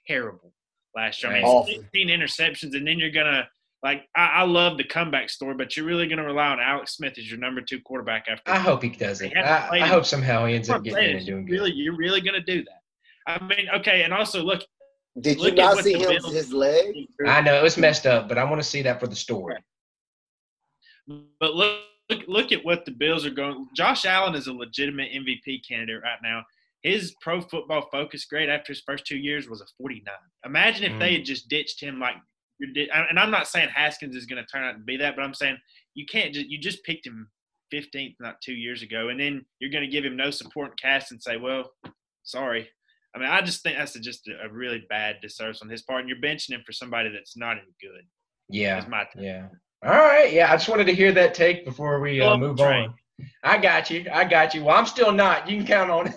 [0.06, 0.52] terrible
[0.96, 1.32] last year.
[1.32, 1.74] I mean, Awful.
[1.74, 3.48] 16 interceptions, and then you're going to,
[3.84, 6.96] like, I, I love the comeback story, but you're really going to rely on Alex
[6.98, 9.36] Smith as your number two quarterback after I hope he does it.
[9.38, 11.78] I, I hope somehow he ends up getting saying in and doing you really, good.
[11.78, 12.82] You're really going to do that.
[13.28, 14.62] I mean, okay, and also look,
[15.22, 16.96] Did you Look at not see the him Bills- his leg?
[17.28, 19.58] I know it was messed up, but I want to see that for the story.
[21.40, 23.68] But look, look, look at what the Bills are going.
[23.76, 26.44] Josh Allen is a legitimate MVP candidate right now.
[26.84, 30.04] His Pro Football Focus grade after his first two years was a 49.
[30.46, 32.16] Imagine if they had just ditched him like.
[32.62, 35.34] And I'm not saying Haskins is going to turn out to be that, but I'm
[35.34, 35.58] saying
[35.94, 37.30] you can't just you just picked him
[37.74, 40.80] 15th not two years ago, and then you're going to give him no support and
[40.80, 41.72] cast and say, well,
[42.24, 42.70] sorry.
[43.16, 46.10] I mean, I just think that's just a, really bad disservice on his part, and
[46.10, 48.04] you're benching him for somebody that's not any good.
[48.50, 48.84] Yeah,
[49.18, 49.48] yeah.
[49.84, 50.52] All right, yeah.
[50.52, 52.90] I just wanted to hear that take before we uh, move train.
[52.90, 52.96] on.
[53.44, 54.06] I got you.
[54.14, 54.64] I got you.
[54.64, 55.50] Well, I'm still not.
[55.50, 56.16] You can count on it.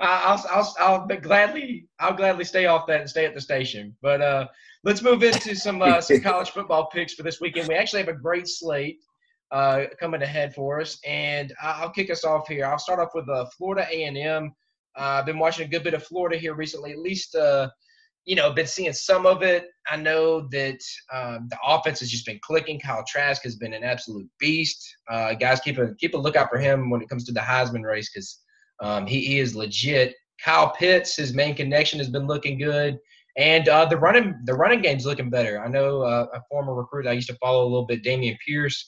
[0.00, 3.94] I'll, I'll, I'll gladly, I'll gladly stay off that and stay at the station.
[4.02, 4.46] But uh,
[4.84, 7.68] let's move into some uh, some college football picks for this weekend.
[7.68, 9.00] We actually have a great slate
[9.50, 12.64] uh, coming ahead for us, and I'll kick us off here.
[12.66, 14.52] I'll start off with uh, Florida A&M.
[14.96, 16.92] Uh, I've been watching a good bit of Florida here recently.
[16.92, 17.68] At least, uh,
[18.24, 19.66] you know, been seeing some of it.
[19.88, 20.80] I know that
[21.12, 22.80] um, the offense has just been clicking.
[22.80, 24.84] Kyle Trask has been an absolute beast.
[25.08, 27.82] Uh, guys, keep a keep a lookout for him when it comes to the Heisman
[27.82, 28.40] race because
[28.80, 30.14] um, he, he is legit.
[30.42, 32.98] Kyle Pitts, his main connection has been looking good,
[33.36, 35.62] and uh, the running the running game's looking better.
[35.62, 38.86] I know uh, a former recruit I used to follow a little bit, Dameon Pierce.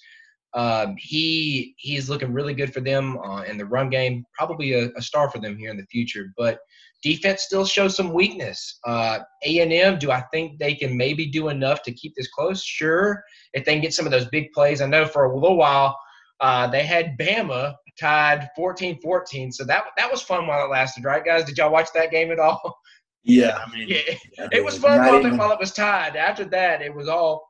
[0.55, 4.25] Um, he he's looking really good for them uh, in the run game.
[4.33, 6.33] Probably a, a, star for them here in the future.
[6.39, 6.59] But
[7.03, 8.79] defense still shows some weakness.
[8.87, 12.29] Uh, A and M, do I think they can maybe do enough to keep this
[12.29, 12.65] close?
[12.65, 13.23] Sure,
[13.53, 14.81] if they can get some of those big plays.
[14.81, 15.99] I know for a little while
[16.41, 21.25] uh, they had Bama tied 14-14, so that that was fun while it lasted, right,
[21.25, 21.45] guys?
[21.45, 22.81] Did y'all watch that game at all?
[23.25, 26.17] Yeah, I mean, yeah, it was fun while, it, while it was tied.
[26.17, 27.47] After that, it was all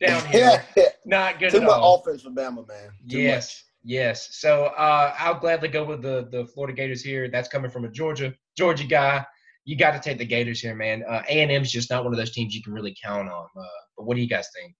[0.00, 0.58] down downhill.
[1.04, 1.96] Not good Too much all.
[1.96, 2.90] offense for Bama, man.
[3.08, 3.64] Too yes, much.
[3.84, 4.28] yes.
[4.38, 7.28] So uh, I'll gladly go with the the Florida Gators here.
[7.28, 9.26] That's coming from a Georgia Georgia guy.
[9.64, 11.04] You got to take the Gators here, man.
[11.08, 13.46] Uh, A and M's just not one of those teams you can really count on.
[13.56, 13.64] Uh,
[13.96, 14.74] but what do you guys think?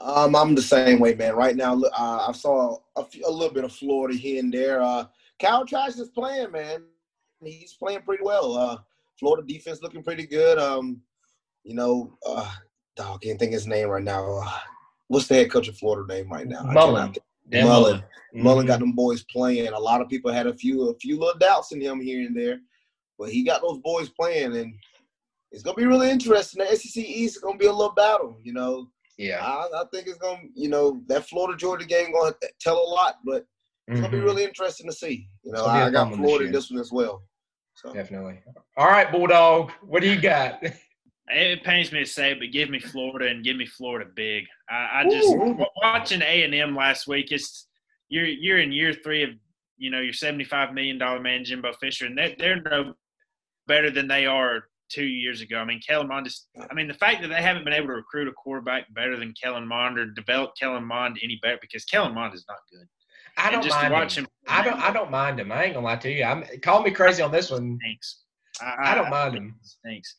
[0.00, 1.34] Um, I'm the same way, man.
[1.34, 4.80] Right now, uh, I saw a, few, a, little bit of Florida here and there.
[4.80, 5.04] Uh,
[5.38, 6.84] Cal Trask is playing, man.
[7.44, 8.56] He's playing pretty well.
[8.56, 8.78] Uh,
[9.18, 10.58] Florida defense looking pretty good.
[10.58, 11.02] Um,
[11.64, 12.50] you know, uh,
[12.96, 14.40] dog, can't think his name right now.
[14.42, 14.58] Uh,
[15.08, 16.62] what's the head coach of Florida name right now?
[16.62, 17.14] Mullen.
[17.52, 17.66] Mullen.
[17.66, 17.96] Mullen.
[17.98, 18.42] Mm-hmm.
[18.42, 19.68] Mullen got them boys playing.
[19.68, 22.34] A lot of people had a few a few little doubts in him here and
[22.34, 22.60] there,
[23.18, 24.74] but he got those boys playing, and
[25.50, 26.64] it's gonna be really interesting.
[26.64, 28.88] The SEC East is gonna be a little battle, you know.
[29.20, 32.88] Yeah, I, I think it's gonna, you know, that Florida Georgia game gonna tell a
[32.88, 33.44] lot, but
[33.86, 33.96] it's mm-hmm.
[33.96, 34.24] gonna be mm-hmm.
[34.24, 35.28] really interesting to see.
[35.44, 37.22] You know, I got Florida in this one as well.
[37.74, 37.92] So.
[37.92, 38.40] Definitely.
[38.78, 40.62] All right, Bulldog, what do you got?
[41.32, 44.46] It pains me to say, but give me Florida and give me Florida big.
[44.68, 45.64] I, I just Ooh.
[45.80, 47.30] watching A and M last week.
[47.30, 47.68] It's
[48.08, 49.30] you're you're in year three of
[49.76, 52.94] you know your seventy five million dollar man Jimbo Fisher, and they're, they're no
[53.68, 55.58] better than they are two years ago.
[55.58, 56.46] I mean, Kellen Mond is.
[56.70, 59.32] I mean, the fact that they haven't been able to recruit a quarterback better than
[59.40, 62.86] Kellen Mond or develop Kellen Mond any better because Kellen Mond is not good.
[63.36, 64.24] I don't mind him.
[64.24, 64.30] him.
[64.48, 64.80] I don't.
[64.80, 65.52] I don't mind him.
[65.52, 66.24] I ain't gonna lie to you.
[66.24, 67.78] I'm call me crazy on this one.
[67.82, 68.22] Thanks.
[68.60, 69.54] I, I don't mind him.
[69.84, 70.16] Thanks.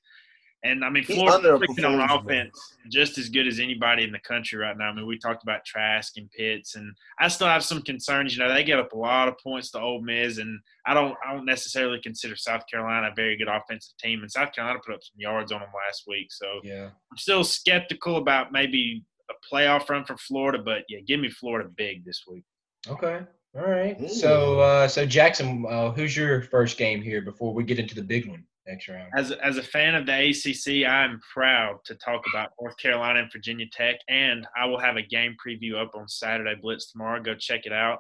[0.63, 4.77] And I mean, Florida's on offense just as good as anybody in the country right
[4.77, 4.89] now.
[4.89, 8.35] I mean, we talked about Trask and Pitts, and I still have some concerns.
[8.35, 11.15] You know, they give up a lot of points to Ole Miss, and I don't,
[11.25, 14.21] I don't necessarily consider South Carolina a very good offensive team.
[14.21, 17.43] And South Carolina put up some yards on them last week, so yeah, I'm still
[17.43, 20.59] skeptical about maybe a playoff run for Florida.
[20.63, 22.43] But yeah, give me Florida big this week.
[22.87, 23.21] Okay.
[23.55, 23.99] All right.
[24.01, 24.07] Ooh.
[24.07, 28.01] So, uh, so Jackson, uh, who's your first game here before we get into the
[28.01, 28.45] big one?
[28.67, 29.11] Next round.
[29.15, 33.31] As as a fan of the ACC, I'm proud to talk about North Carolina and
[33.31, 37.21] Virginia Tech, and I will have a game preview up on Saturday Blitz tomorrow.
[37.21, 37.99] Go check it out.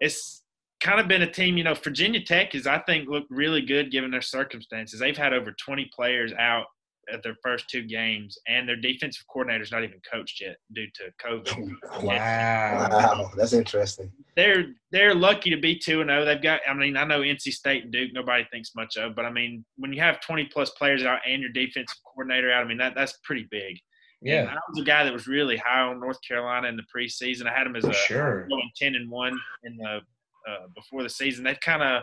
[0.00, 0.42] It's
[0.80, 1.74] kind of been a team, you know.
[1.74, 4.98] Virginia Tech is, I think, looked really good given their circumstances.
[4.98, 6.66] They've had over 20 players out
[7.12, 11.10] at their first two games, and their defensive coordinator's not even coached yet due to
[11.24, 11.76] COVID.
[12.02, 14.10] Wow, wow, that's interesting.
[14.36, 16.22] They're they're lucky to be two and zero.
[16.22, 16.24] Oh.
[16.24, 16.60] They've got.
[16.68, 19.64] I mean, I know NC State and Duke nobody thinks much of, but I mean,
[19.76, 22.94] when you have twenty plus players out and your defensive coordinator out, I mean that
[22.94, 23.76] that's pretty big.
[24.22, 26.84] Yeah, and I was a guy that was really high on North Carolina in the
[26.94, 27.46] preseason.
[27.46, 28.48] I had them as For a sure.
[28.48, 30.00] going ten and one in the
[30.48, 31.44] uh, before the season.
[31.44, 32.02] They've kind of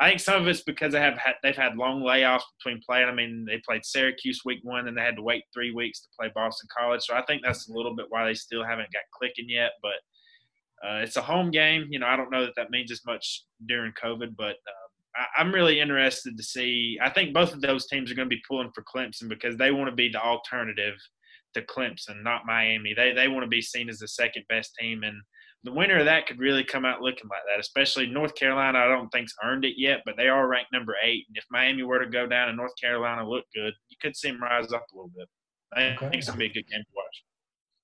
[0.00, 3.08] I think some of it's because they have had, they've had long layoffs between playing.
[3.08, 6.08] I mean, they played Syracuse week one, and they had to wait three weeks to
[6.18, 7.02] play Boston College.
[7.02, 9.72] So I think that's a little bit why they still haven't got clicking yet.
[9.82, 11.86] But uh, it's a home game.
[11.90, 15.40] You know, I don't know that that means as much during COVID, but uh, I,
[15.40, 16.96] I'm really interested to see.
[17.02, 19.72] I think both of those teams are going to be pulling for Clemson because they
[19.72, 20.94] want to be the alternative
[21.54, 22.94] to Clemson, not Miami.
[22.94, 25.16] They they want to be seen as the second best team and
[25.64, 27.60] the winner of that could really come out looking like that.
[27.60, 31.24] Especially North Carolina, I don't think's earned it yet, but they are ranked number eight.
[31.28, 34.30] And if Miami were to go down and North Carolina look good, you could see
[34.30, 35.28] them rise up a little bit.
[35.74, 35.98] I okay.
[35.98, 37.24] think it's gonna be a good game to watch.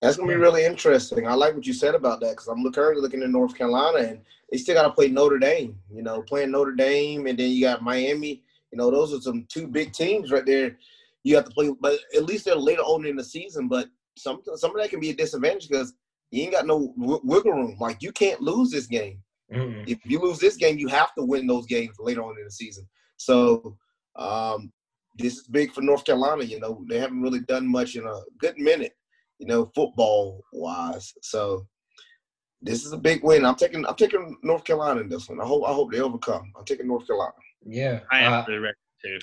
[0.01, 1.27] That's gonna be really interesting.
[1.27, 4.21] I like what you said about that because I'm currently looking at North Carolina and
[4.51, 5.77] they still got to play Notre Dame.
[5.93, 8.43] You know, playing Notre Dame and then you got Miami.
[8.71, 10.77] You know, those are some two big teams right there.
[11.23, 13.67] You have to play, but at least they're later on in the season.
[13.69, 15.95] But some some of that can be a disadvantage because
[16.35, 17.77] you ain't got no wiggle room.
[17.79, 19.23] Like you can't lose this game.
[19.53, 19.85] Mm-hmm.
[19.87, 22.51] If you lose this game, you have to win those games later on in the
[22.51, 22.89] season.
[23.19, 23.77] So
[24.17, 24.73] um,
[25.17, 26.43] this is big for North Carolina.
[26.43, 28.93] You know, they haven't really done much in a good minute.
[29.39, 31.13] You know, football wise.
[31.23, 31.67] So
[32.61, 33.45] this is a big win.
[33.45, 35.41] I'm taking I'm taking North Carolina in this one.
[35.41, 36.53] I hope I hope they overcome.
[36.59, 37.33] I'm taking North Carolina.
[37.65, 39.19] Yeah, I am uh, for the record too.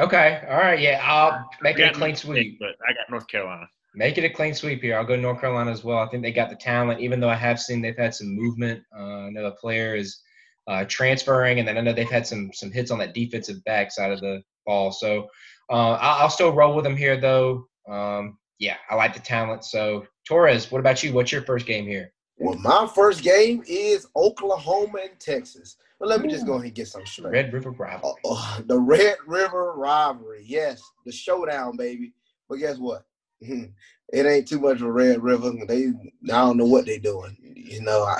[0.00, 2.58] Okay, all right, yeah, I'll make it a clean sweep.
[2.58, 3.66] But I got North Carolina.
[3.96, 4.98] Make it a clean sweep here.
[4.98, 5.98] I'll go North Carolina as well.
[5.98, 8.82] I think they got the talent, even though I have seen they've had some movement.
[8.96, 10.20] Uh, I know a player is
[10.66, 13.92] uh, transferring, and then I know they've had some some hits on that defensive back
[13.92, 14.90] side of the ball.
[14.90, 15.28] So
[15.70, 17.68] uh, I'll, I'll, still roll with them here, though.
[17.88, 19.64] Um, yeah, I like the talent.
[19.64, 21.12] So Torres, what about you?
[21.12, 22.12] What's your first game here?
[22.38, 25.76] Well, my first game is Oklahoma and Texas.
[26.00, 27.30] But let me just go ahead and get some straight.
[27.30, 28.20] Red River rivalry.
[28.28, 30.42] Uh, the Red River rivalry.
[30.44, 32.12] Yes, the showdown, baby.
[32.48, 33.04] But guess what?
[34.12, 35.52] it ain't too much of a Red River.
[35.66, 35.92] They, I
[36.26, 37.36] don't know what they're doing.
[37.56, 38.18] You know, I,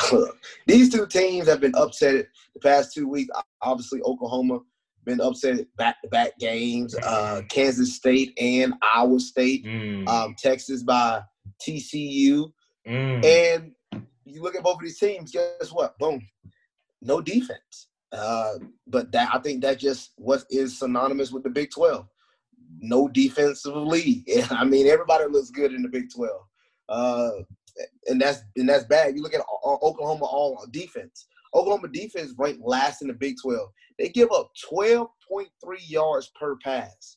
[0.67, 3.31] these two teams have been upset the past two weeks.
[3.63, 4.61] Obviously, Oklahoma
[5.05, 6.95] been upset back to back games.
[7.03, 10.09] Uh, Kansas State and Iowa State, Mm.
[10.09, 11.21] um, Texas by
[11.63, 12.53] TCU,
[12.87, 13.25] Mm.
[13.25, 13.73] and
[14.25, 15.31] you look at both of these teams.
[15.33, 15.99] Guess what?
[15.99, 16.27] Boom,
[17.03, 17.89] no defense.
[18.13, 18.55] Uh,
[18.87, 22.07] but that I think that just what is synonymous with the Big Twelve.
[22.81, 24.25] No defensively.
[24.51, 26.43] I mean, everybody looks good in the Big Twelve,
[26.89, 27.31] uh,
[28.07, 29.17] and that's and that's bad.
[29.17, 31.27] You look at O- O- Oklahoma all defense.
[31.55, 33.71] Oklahoma defense ranked last in the Big Twelve.
[33.99, 37.17] They give up twelve point three yards per pass.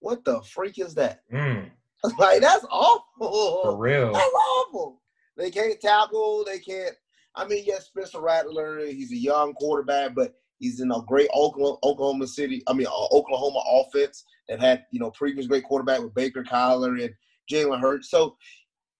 [0.00, 1.22] What the freak is that?
[1.32, 1.70] Mm.
[2.18, 3.62] like that's awful.
[3.64, 4.12] For real.
[4.12, 5.02] That's awful.
[5.36, 6.44] They can't tackle.
[6.46, 6.94] They can't.
[7.34, 8.86] I mean, yes, Spencer Rattler.
[8.86, 12.62] He's a young quarterback, but he's in a great Oklahoma, Oklahoma City.
[12.68, 14.24] I mean, uh, Oklahoma offense.
[14.48, 17.14] They've had you know previous great quarterback with Baker Kyler and
[17.50, 18.10] Jalen Hurts.
[18.10, 18.36] So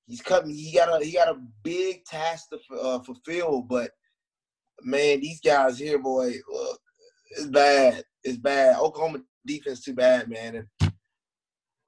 [0.06, 0.54] he's coming.
[0.54, 3.62] He got a he got a big task to uh, fulfill.
[3.62, 3.90] But
[4.82, 6.80] man, these guys here, boy, look,
[7.30, 8.04] it's bad.
[8.24, 8.76] It's bad.
[8.76, 10.66] Oklahoma defense too bad, man.
[10.80, 10.92] And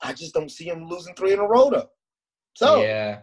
[0.02, 1.90] I just don't see him losing three in a row though.
[2.54, 3.20] So yeah.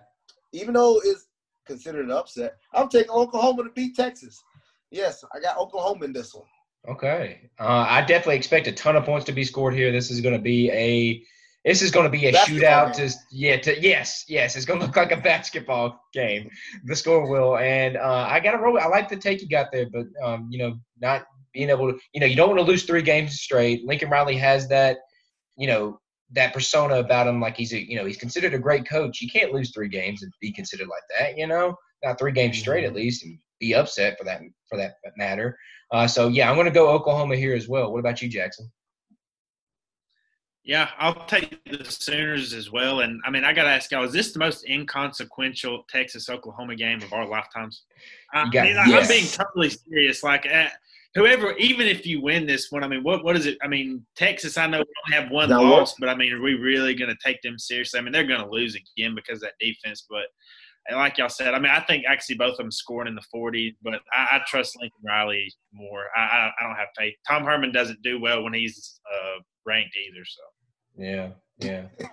[0.54, 1.28] even though it's
[1.65, 4.41] considered an upset, I'm taking Oklahoma to beat Texas.
[4.91, 6.45] Yes, I got Oklahoma in this one.
[6.88, 7.41] Okay.
[7.60, 9.91] Uh, I definitely expect a ton of points to be scored here.
[9.91, 11.21] This is going to be a
[11.65, 12.93] this is going to be a Basketball shootout.
[12.93, 16.50] To yeah, to yes, yes, it's going to look like a basketball game.
[16.86, 18.80] The score will, and uh, I got to roll.
[18.80, 22.00] I like the take you got there, but um, you know, not being able to,
[22.13, 23.84] you know, you don't want to lose three games straight.
[23.84, 25.00] Lincoln Riley has that,
[25.58, 26.00] you know,
[26.32, 29.21] that persona about him, like he's a, you know, he's considered a great coach.
[29.21, 32.60] You can't lose three games and be considered like that, you know, not three games
[32.60, 35.58] straight at least, and be upset for that for that matter.
[35.91, 37.91] Uh, so yeah, I'm going to go Oklahoma here as well.
[37.91, 38.70] What about you, Jackson?
[40.63, 43.00] Yeah, I'll take the Sooners as well.
[43.00, 46.76] And I mean, I got to ask y'all: Is this the most inconsequential Texas Oklahoma
[46.76, 47.84] game of our lifetimes?
[48.34, 50.24] I, You got- mean, I'm being totally serious.
[50.24, 50.67] Like, uh,
[51.15, 53.58] whoever, even if you win this one, I mean, what what is it?
[53.63, 54.58] I mean, Texas.
[54.58, 57.15] I know we only have one Now, loss, but I mean, are we really going
[57.15, 57.98] to take them seriously?
[58.02, 60.26] I mean, they're going to lose again because of that defense, but.
[60.88, 63.23] And like y'all said, I mean, I think actually both of them scoring in the
[63.34, 66.06] 40s, but I, I trust Lincoln Riley more.
[66.15, 67.13] I, I, don't have faith.
[67.28, 70.23] Tom Herman doesn't do well when he's uh, ranked either.
[70.26, 70.41] So
[70.97, 72.08] Yeah, yeah.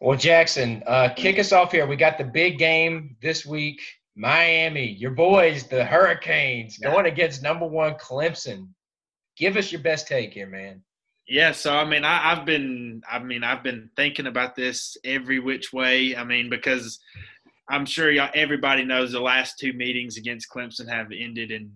[0.00, 1.86] Well, Jackson, uh, kick us off here.
[1.86, 3.80] We got the big game this week.
[4.16, 8.68] Miami, your boys, the Hurricanes, going against number one Clemson.
[9.36, 10.82] Give us your best take here, man.
[11.26, 15.40] Yeah, so I mean, I, I've been, I mean, I've been thinking about this every
[15.40, 16.14] which way.
[16.14, 17.00] I mean, because
[17.70, 21.70] I'm sure y'all, everybody knows the last two meetings against Clemson have ended in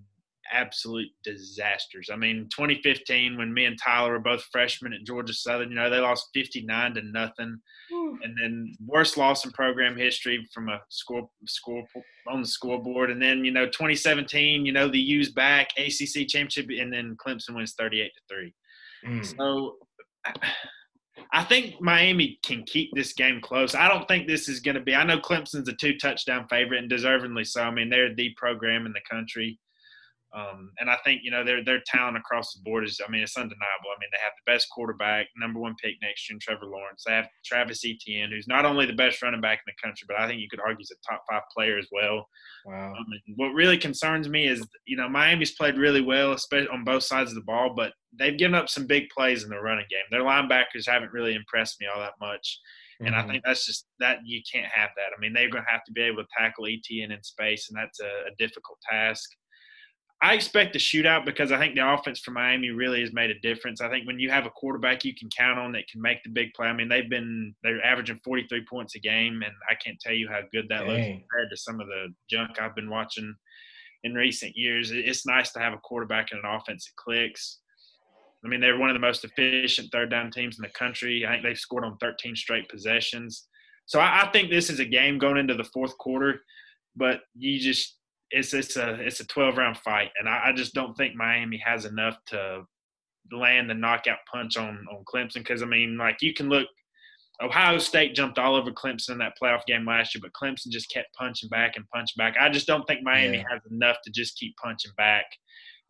[0.52, 2.08] absolute disasters.
[2.12, 5.90] I mean, 2015 when me and Tyler were both freshmen at Georgia Southern, you know,
[5.90, 7.58] they lost 59 to nothing,
[7.90, 11.84] and then worst loss in program history from a score score
[12.28, 13.10] on the scoreboard.
[13.10, 17.54] And then you know, 2017, you know, the U's back ACC championship, and then Clemson
[17.54, 18.54] wins 38 to three.
[19.06, 19.36] Mm.
[19.36, 19.76] So
[21.32, 23.74] I think Miami can keep this game close.
[23.74, 24.94] I don't think this is going to be.
[24.94, 27.62] I know Clemson's a two touchdown favorite and deservingly so.
[27.62, 29.58] I mean, they're the program in the country.
[30.34, 33.00] Um, and I think you know their their talent across the board is.
[33.06, 33.88] I mean, it's undeniable.
[33.88, 37.04] I mean, they have the best quarterback, number one pick next year, in Trevor Lawrence.
[37.06, 40.18] They have Travis Etienne, who's not only the best running back in the country, but
[40.20, 42.28] I think you could argue he's a top five player as well.
[42.66, 42.92] Wow.
[42.92, 47.04] Um, what really concerns me is, you know, Miami's played really well, especially on both
[47.04, 50.04] sides of the ball, but they've given up some big plays in the running game.
[50.10, 52.60] Their linebackers haven't really impressed me all that much,
[53.00, 53.28] and I Mhm.
[53.28, 55.12] think that's just that you can't have that.
[55.16, 57.78] I mean, they're going to have to be able to tackle Etienne in space, and
[57.78, 59.30] that's a, a difficult task.
[60.20, 63.38] I expect a shootout because I think the offense for Miami really has made a
[63.38, 63.80] difference.
[63.80, 66.30] I think when you have a quarterback you can count on that can make the
[66.30, 66.66] big play.
[66.66, 70.28] I mean, they've been they're averaging 43 points a game, and I can't tell you
[70.28, 73.32] how good that looks compared to some of the junk I've been watching
[74.02, 74.90] in recent years.
[74.90, 77.60] It's nice to have a quarterback and an offense that clicks.
[78.44, 81.26] I mean, they're one of the most efficient third down teams in the country.
[81.26, 83.46] I think they've scored on 13 straight possessions.
[83.86, 86.40] So I, I think this is a game going into the fourth quarter,
[86.96, 87.97] but you just
[88.30, 91.58] it's it's a it's a 12 round fight, and I, I just don't think Miami
[91.64, 92.62] has enough to
[93.32, 95.34] land the knockout punch on on Clemson.
[95.34, 96.66] Because I mean, like you can look,
[97.40, 100.90] Ohio State jumped all over Clemson in that playoff game last year, but Clemson just
[100.90, 102.34] kept punching back and punching back.
[102.40, 103.44] I just don't think Miami Yeah.
[103.50, 105.24] has enough to just keep punching back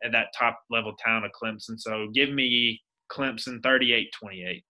[0.03, 1.77] at that top level town of Clemson.
[1.79, 2.81] So give me
[3.11, 4.63] Clemson 38-28.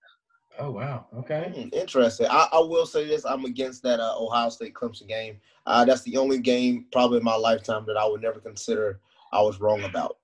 [0.60, 1.06] Oh wow.
[1.16, 1.52] Okay.
[1.56, 2.28] Hmm, Interesting.
[2.30, 5.40] I, I will say this: I'm against that uh, Ohio State Clemson game.
[5.66, 9.00] Uh, that's the only game probably in my lifetime that I would never consider
[9.32, 10.18] I was wrong about,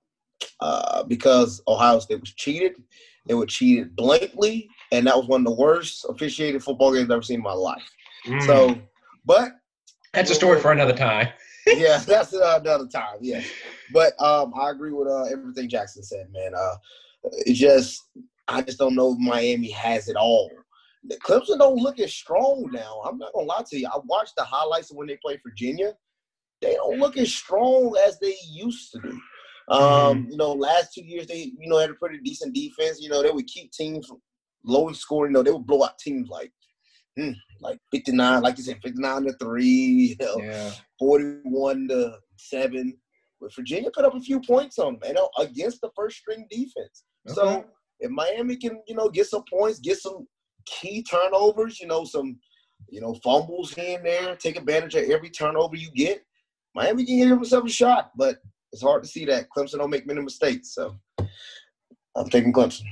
[0.59, 2.75] uh, because Ohio State was cheated.
[3.27, 4.69] They were cheated blankly.
[4.91, 7.53] and that was one of the worst officiated football games I've ever seen in my
[7.53, 7.89] life.
[8.27, 8.45] Mm.
[8.45, 8.81] So,
[9.25, 9.53] but
[10.13, 11.29] that's a story for another time.
[11.67, 13.17] yeah, that's another time.
[13.21, 13.41] Yeah,
[13.93, 16.51] but um, I agree with uh, everything Jackson said, man.
[16.53, 16.75] Uh,
[17.23, 18.03] it's just
[18.47, 20.51] I just don't know if Miami has it all.
[21.07, 23.01] The Clemson don't look as strong now.
[23.05, 23.87] I'm not gonna lie to you.
[23.87, 25.93] I watched the highlights of when they played Virginia.
[26.61, 29.21] They don't look as strong as they used to do.
[29.67, 30.31] Um, Mm-hmm.
[30.31, 32.99] you know, last two years they, you know, had a pretty decent defense.
[33.01, 34.09] You know, they would keep teams
[34.63, 35.31] low in scoring.
[35.31, 36.51] You know, they would blow out teams like,
[37.17, 37.31] hmm,
[37.61, 40.15] like 59, like you said, 59 to three.
[40.19, 40.71] You know, Yeah.
[40.99, 42.97] 41 to 7.
[43.41, 46.47] But Virginia put up a few points on them, you know, against the first string
[46.49, 47.03] defense.
[47.29, 47.35] Okay.
[47.35, 47.65] So
[47.99, 50.27] if Miami can, you know, get some points, get some
[50.65, 52.37] key turnovers, you know, some,
[52.89, 56.23] you know, fumbles here and there, take advantage of every turnover you get,
[56.75, 58.11] Miami can give themselves a shot.
[58.15, 58.37] But
[58.71, 59.47] it's hard to see that.
[59.55, 60.75] Clemson don't make many mistakes.
[60.75, 60.95] So
[62.15, 62.83] I'm taking Clemson.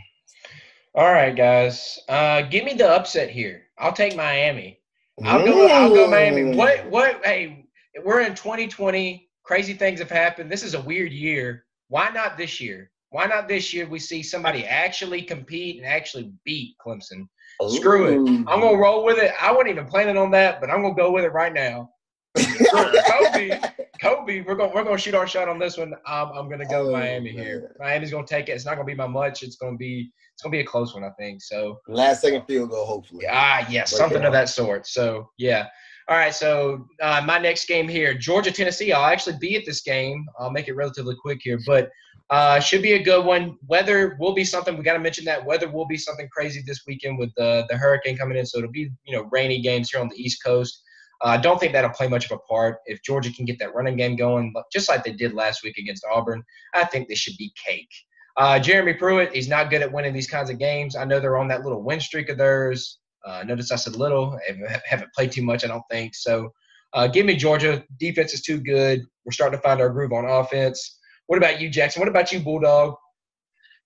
[0.95, 1.99] All right, guys.
[2.07, 3.63] Uh, give me the upset here.
[3.77, 4.79] I'll take Miami.
[5.23, 5.67] I'll go.
[5.67, 6.55] I'll go Miami.
[6.55, 6.89] What?
[6.89, 7.25] What?
[7.25, 7.65] Hey,
[8.03, 9.29] we're in 2020.
[9.43, 10.51] Crazy things have happened.
[10.51, 11.65] This is a weird year.
[11.89, 12.91] Why not this year?
[13.13, 13.87] Why not this year?
[13.87, 17.27] We see somebody actually compete and actually beat Clemson.
[17.69, 18.17] Screw it.
[18.47, 19.31] I'm gonna roll with it.
[19.39, 21.91] I wasn't even planning on that, but I'm gonna go with it right now.
[22.35, 23.59] Kobe,
[24.01, 25.93] Kobe, we're gonna we're gonna shoot our shot on this one.
[26.07, 27.75] I'm, I'm gonna go Oh, Miami here.
[27.79, 28.53] Miami's gonna take it.
[28.53, 29.43] It's not gonna be by much.
[29.43, 31.43] It's gonna be it's gonna be a close one, I think.
[31.43, 33.27] So Last second field goal, hopefully.
[33.29, 34.87] Ah, yes, Break something of that sort.
[34.87, 35.67] So, yeah.
[36.09, 36.33] All right.
[36.33, 38.91] So, uh, my next game here, Georgia, Tennessee.
[38.91, 40.25] I'll actually be at this game.
[40.37, 41.89] I'll make it relatively quick here, but
[42.29, 43.57] uh, should be a good one.
[43.67, 44.77] Weather will be something.
[44.77, 47.77] We got to mention that weather will be something crazy this weekend with the the
[47.77, 48.45] hurricane coming in.
[48.45, 50.81] So it'll be you know rainy games here on the East Coast.
[51.23, 53.73] Uh, I don't think that'll play much of a part if Georgia can get that
[53.73, 56.43] running game going, just like they did last week against Auburn.
[56.73, 57.91] I think this should be cake.
[58.35, 60.95] Uh, Jeremy Pruitt, he's not good at winning these kinds of games.
[60.95, 62.99] I know they're on that little win streak of theirs.
[63.25, 64.37] Uh, notice I said little.
[64.49, 66.13] I haven't- haven't played too much, I don't think.
[66.15, 66.51] So
[66.93, 67.83] uh, give me Georgia.
[67.99, 69.03] Defense is too good.
[69.25, 70.99] We're starting to find our groove on offense.
[71.27, 72.01] What about you, Jackson?
[72.01, 72.95] What about you, Bulldog?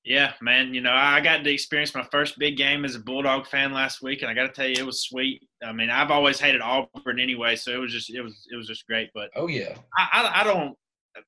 [0.03, 0.73] Yeah, man.
[0.73, 4.01] You know, I got to experience my first big game as a Bulldog fan last
[4.01, 5.41] week, and I got to tell you, it was sweet.
[5.63, 8.67] I mean, I've always hated Auburn anyway, so it was just it was it was
[8.67, 9.09] just great.
[9.13, 9.75] But Oh, yeah.
[9.97, 10.75] I, I, I don't.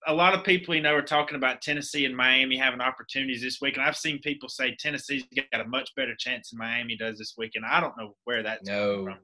[0.08, 3.60] A lot of people, you know, are talking about Tennessee and Miami having opportunities this
[3.62, 7.18] week, and I've seen people say Tennessee's got a much better chance than Miami does
[7.18, 8.98] this week, and I don't know where that's No.
[8.98, 9.24] coming from.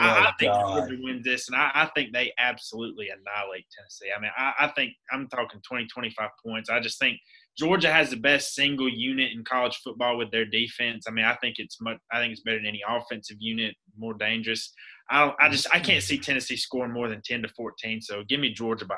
[0.00, 0.66] I, I Oh, think God.
[0.88, 4.08] Georgia wins this, and I, I think they absolutely annihilate Tennessee.
[4.16, 6.70] I mean, I, I think I'm talking 20, 25 points.
[6.70, 7.18] I just think
[7.58, 11.04] Georgia has the best single unit in college football with their defense.
[11.06, 11.98] I mean, I think it's much.
[12.10, 14.72] I think it's better than any offensive unit, more dangerous.
[15.10, 15.36] I don't.
[15.38, 15.66] I just.
[15.74, 18.00] I can't see Tennessee scoring more than 10 to 14.
[18.00, 18.96] So give me Georgia by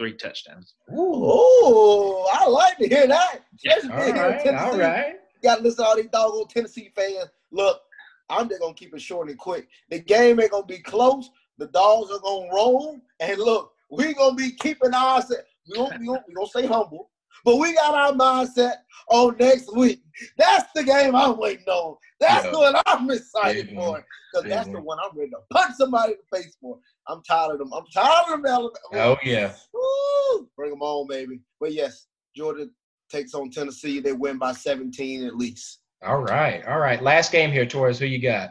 [0.00, 0.76] three touchdowns.
[0.90, 3.40] Oh, I like to hear that.
[3.54, 4.40] Especially All being here in right.
[4.42, 4.64] Tennessee.
[4.64, 5.14] All right.
[5.34, 7.28] You got to listen to all these doggone Tennessee fans.
[7.52, 7.82] Look,
[8.30, 9.68] I'm just gonna keep it short and quick.
[9.90, 11.28] The game ain't gonna be close.
[11.58, 12.98] The dogs are gonna roll.
[13.20, 15.44] And look, we gonna be keeping our set.
[15.68, 17.10] We gonna, we gonna, we gonna stay humble,
[17.44, 18.74] but we got our mindset
[19.10, 20.02] on next week.
[20.36, 21.96] That's the game I'm waiting on.
[22.20, 22.50] That's Yeah.
[22.50, 24.04] the one I'm excited for.
[24.32, 26.78] Because that's the one I'm ready to punch somebody in the face for.
[27.08, 27.72] I'm tired of them.
[27.72, 28.46] I'm tired of them.
[28.46, 28.70] Alabama.
[28.94, 29.52] Oh, yeah.
[29.72, 30.48] Woo!
[30.56, 31.40] Bring them on, baby.
[31.58, 32.68] But yes, Georgia
[33.10, 33.98] takes on Tennessee.
[33.98, 35.80] They win by 17 at least.
[36.06, 36.64] All right.
[36.68, 37.02] All right.
[37.02, 37.98] Last game here, Torres.
[37.98, 38.50] Who you got?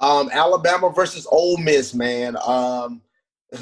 [0.00, 2.36] Um, Alabama versus Ole Miss, man.
[2.44, 3.00] Um,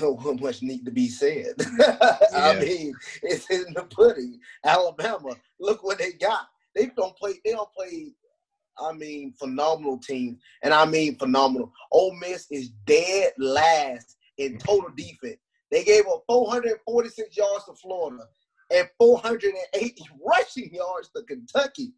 [0.41, 1.55] much need to be said.
[2.35, 4.41] I mean, it's in the pudding.
[4.65, 6.49] Alabama, look what they got.
[6.75, 7.35] They don't play.
[7.45, 8.13] They don't play.
[8.79, 11.73] I mean, phenomenal team, and I mean phenomenal.
[11.91, 14.65] Ole Miss is dead last in mm.
[14.65, 15.39] total defense.
[15.71, 18.25] They gave up 446 yards to Florida
[18.71, 21.93] and 480 rushing yards to Kentucky.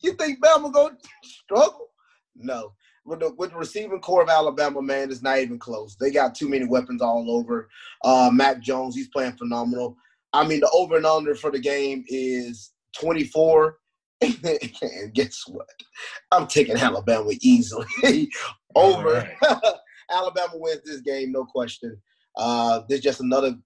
[0.00, 1.88] You think Bama gonna struggle?
[2.36, 2.72] No.
[3.08, 5.96] With the, with the receiving corps of Alabama, man, it's not even close.
[5.96, 7.70] They got too many weapons all over.
[8.04, 9.96] Uh, Mac Jones, he's playing phenomenal.
[10.34, 13.78] I mean, the over and under for the game is 24.
[14.20, 15.66] and guess what?
[16.30, 17.86] I'm taking Alabama easily.
[18.74, 19.30] over.
[20.10, 21.96] Alabama wins this game, no question.
[22.36, 23.56] Uh, there's just another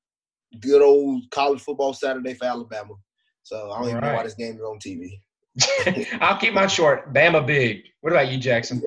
[0.61, 2.95] good old college football Saturday for Alabama.
[3.43, 5.19] So I don't even know why this game is on TV.
[6.21, 7.13] I'll keep mine short.
[7.13, 7.83] Bama big.
[8.01, 8.83] What about you, Jackson?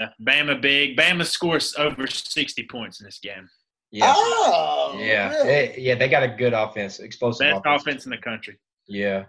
[0.00, 0.08] Yeah.
[0.22, 0.96] Bama big.
[0.96, 3.48] Bama scores over 60 points in this game.
[3.90, 4.12] Yeah.
[4.16, 5.30] Oh, Yeah.
[5.30, 5.46] really?
[5.46, 7.82] They, yeah, they got a good offense, explosive Best offense.
[7.82, 8.58] offense in the country.
[8.86, 9.24] Yeah.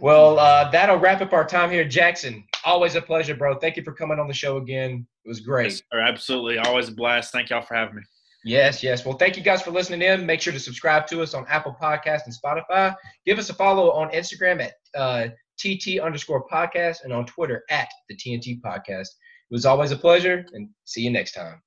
[0.00, 1.84] Well, uh, that'll wrap up our time here.
[1.86, 3.58] Jackson, always a pleasure, bro.
[3.58, 5.06] Thank you for coming on the show again.
[5.24, 5.70] It was great.
[5.70, 6.58] Yes, sir, absolutely.
[6.58, 7.32] Always a blast.
[7.32, 8.02] Thank y'all for having me.
[8.44, 9.06] Yes, yes.
[9.06, 10.26] Well, thank you guys for listening in.
[10.26, 12.92] Make sure to subscribe to us on Apple Podcast and Spotify.
[13.24, 15.28] Give us a follow on Instagram at uh,
[15.62, 19.08] TT underscore podcast and on Twitter at the T&T podcast.
[19.50, 21.62] It was always a pleasure, and see you next time.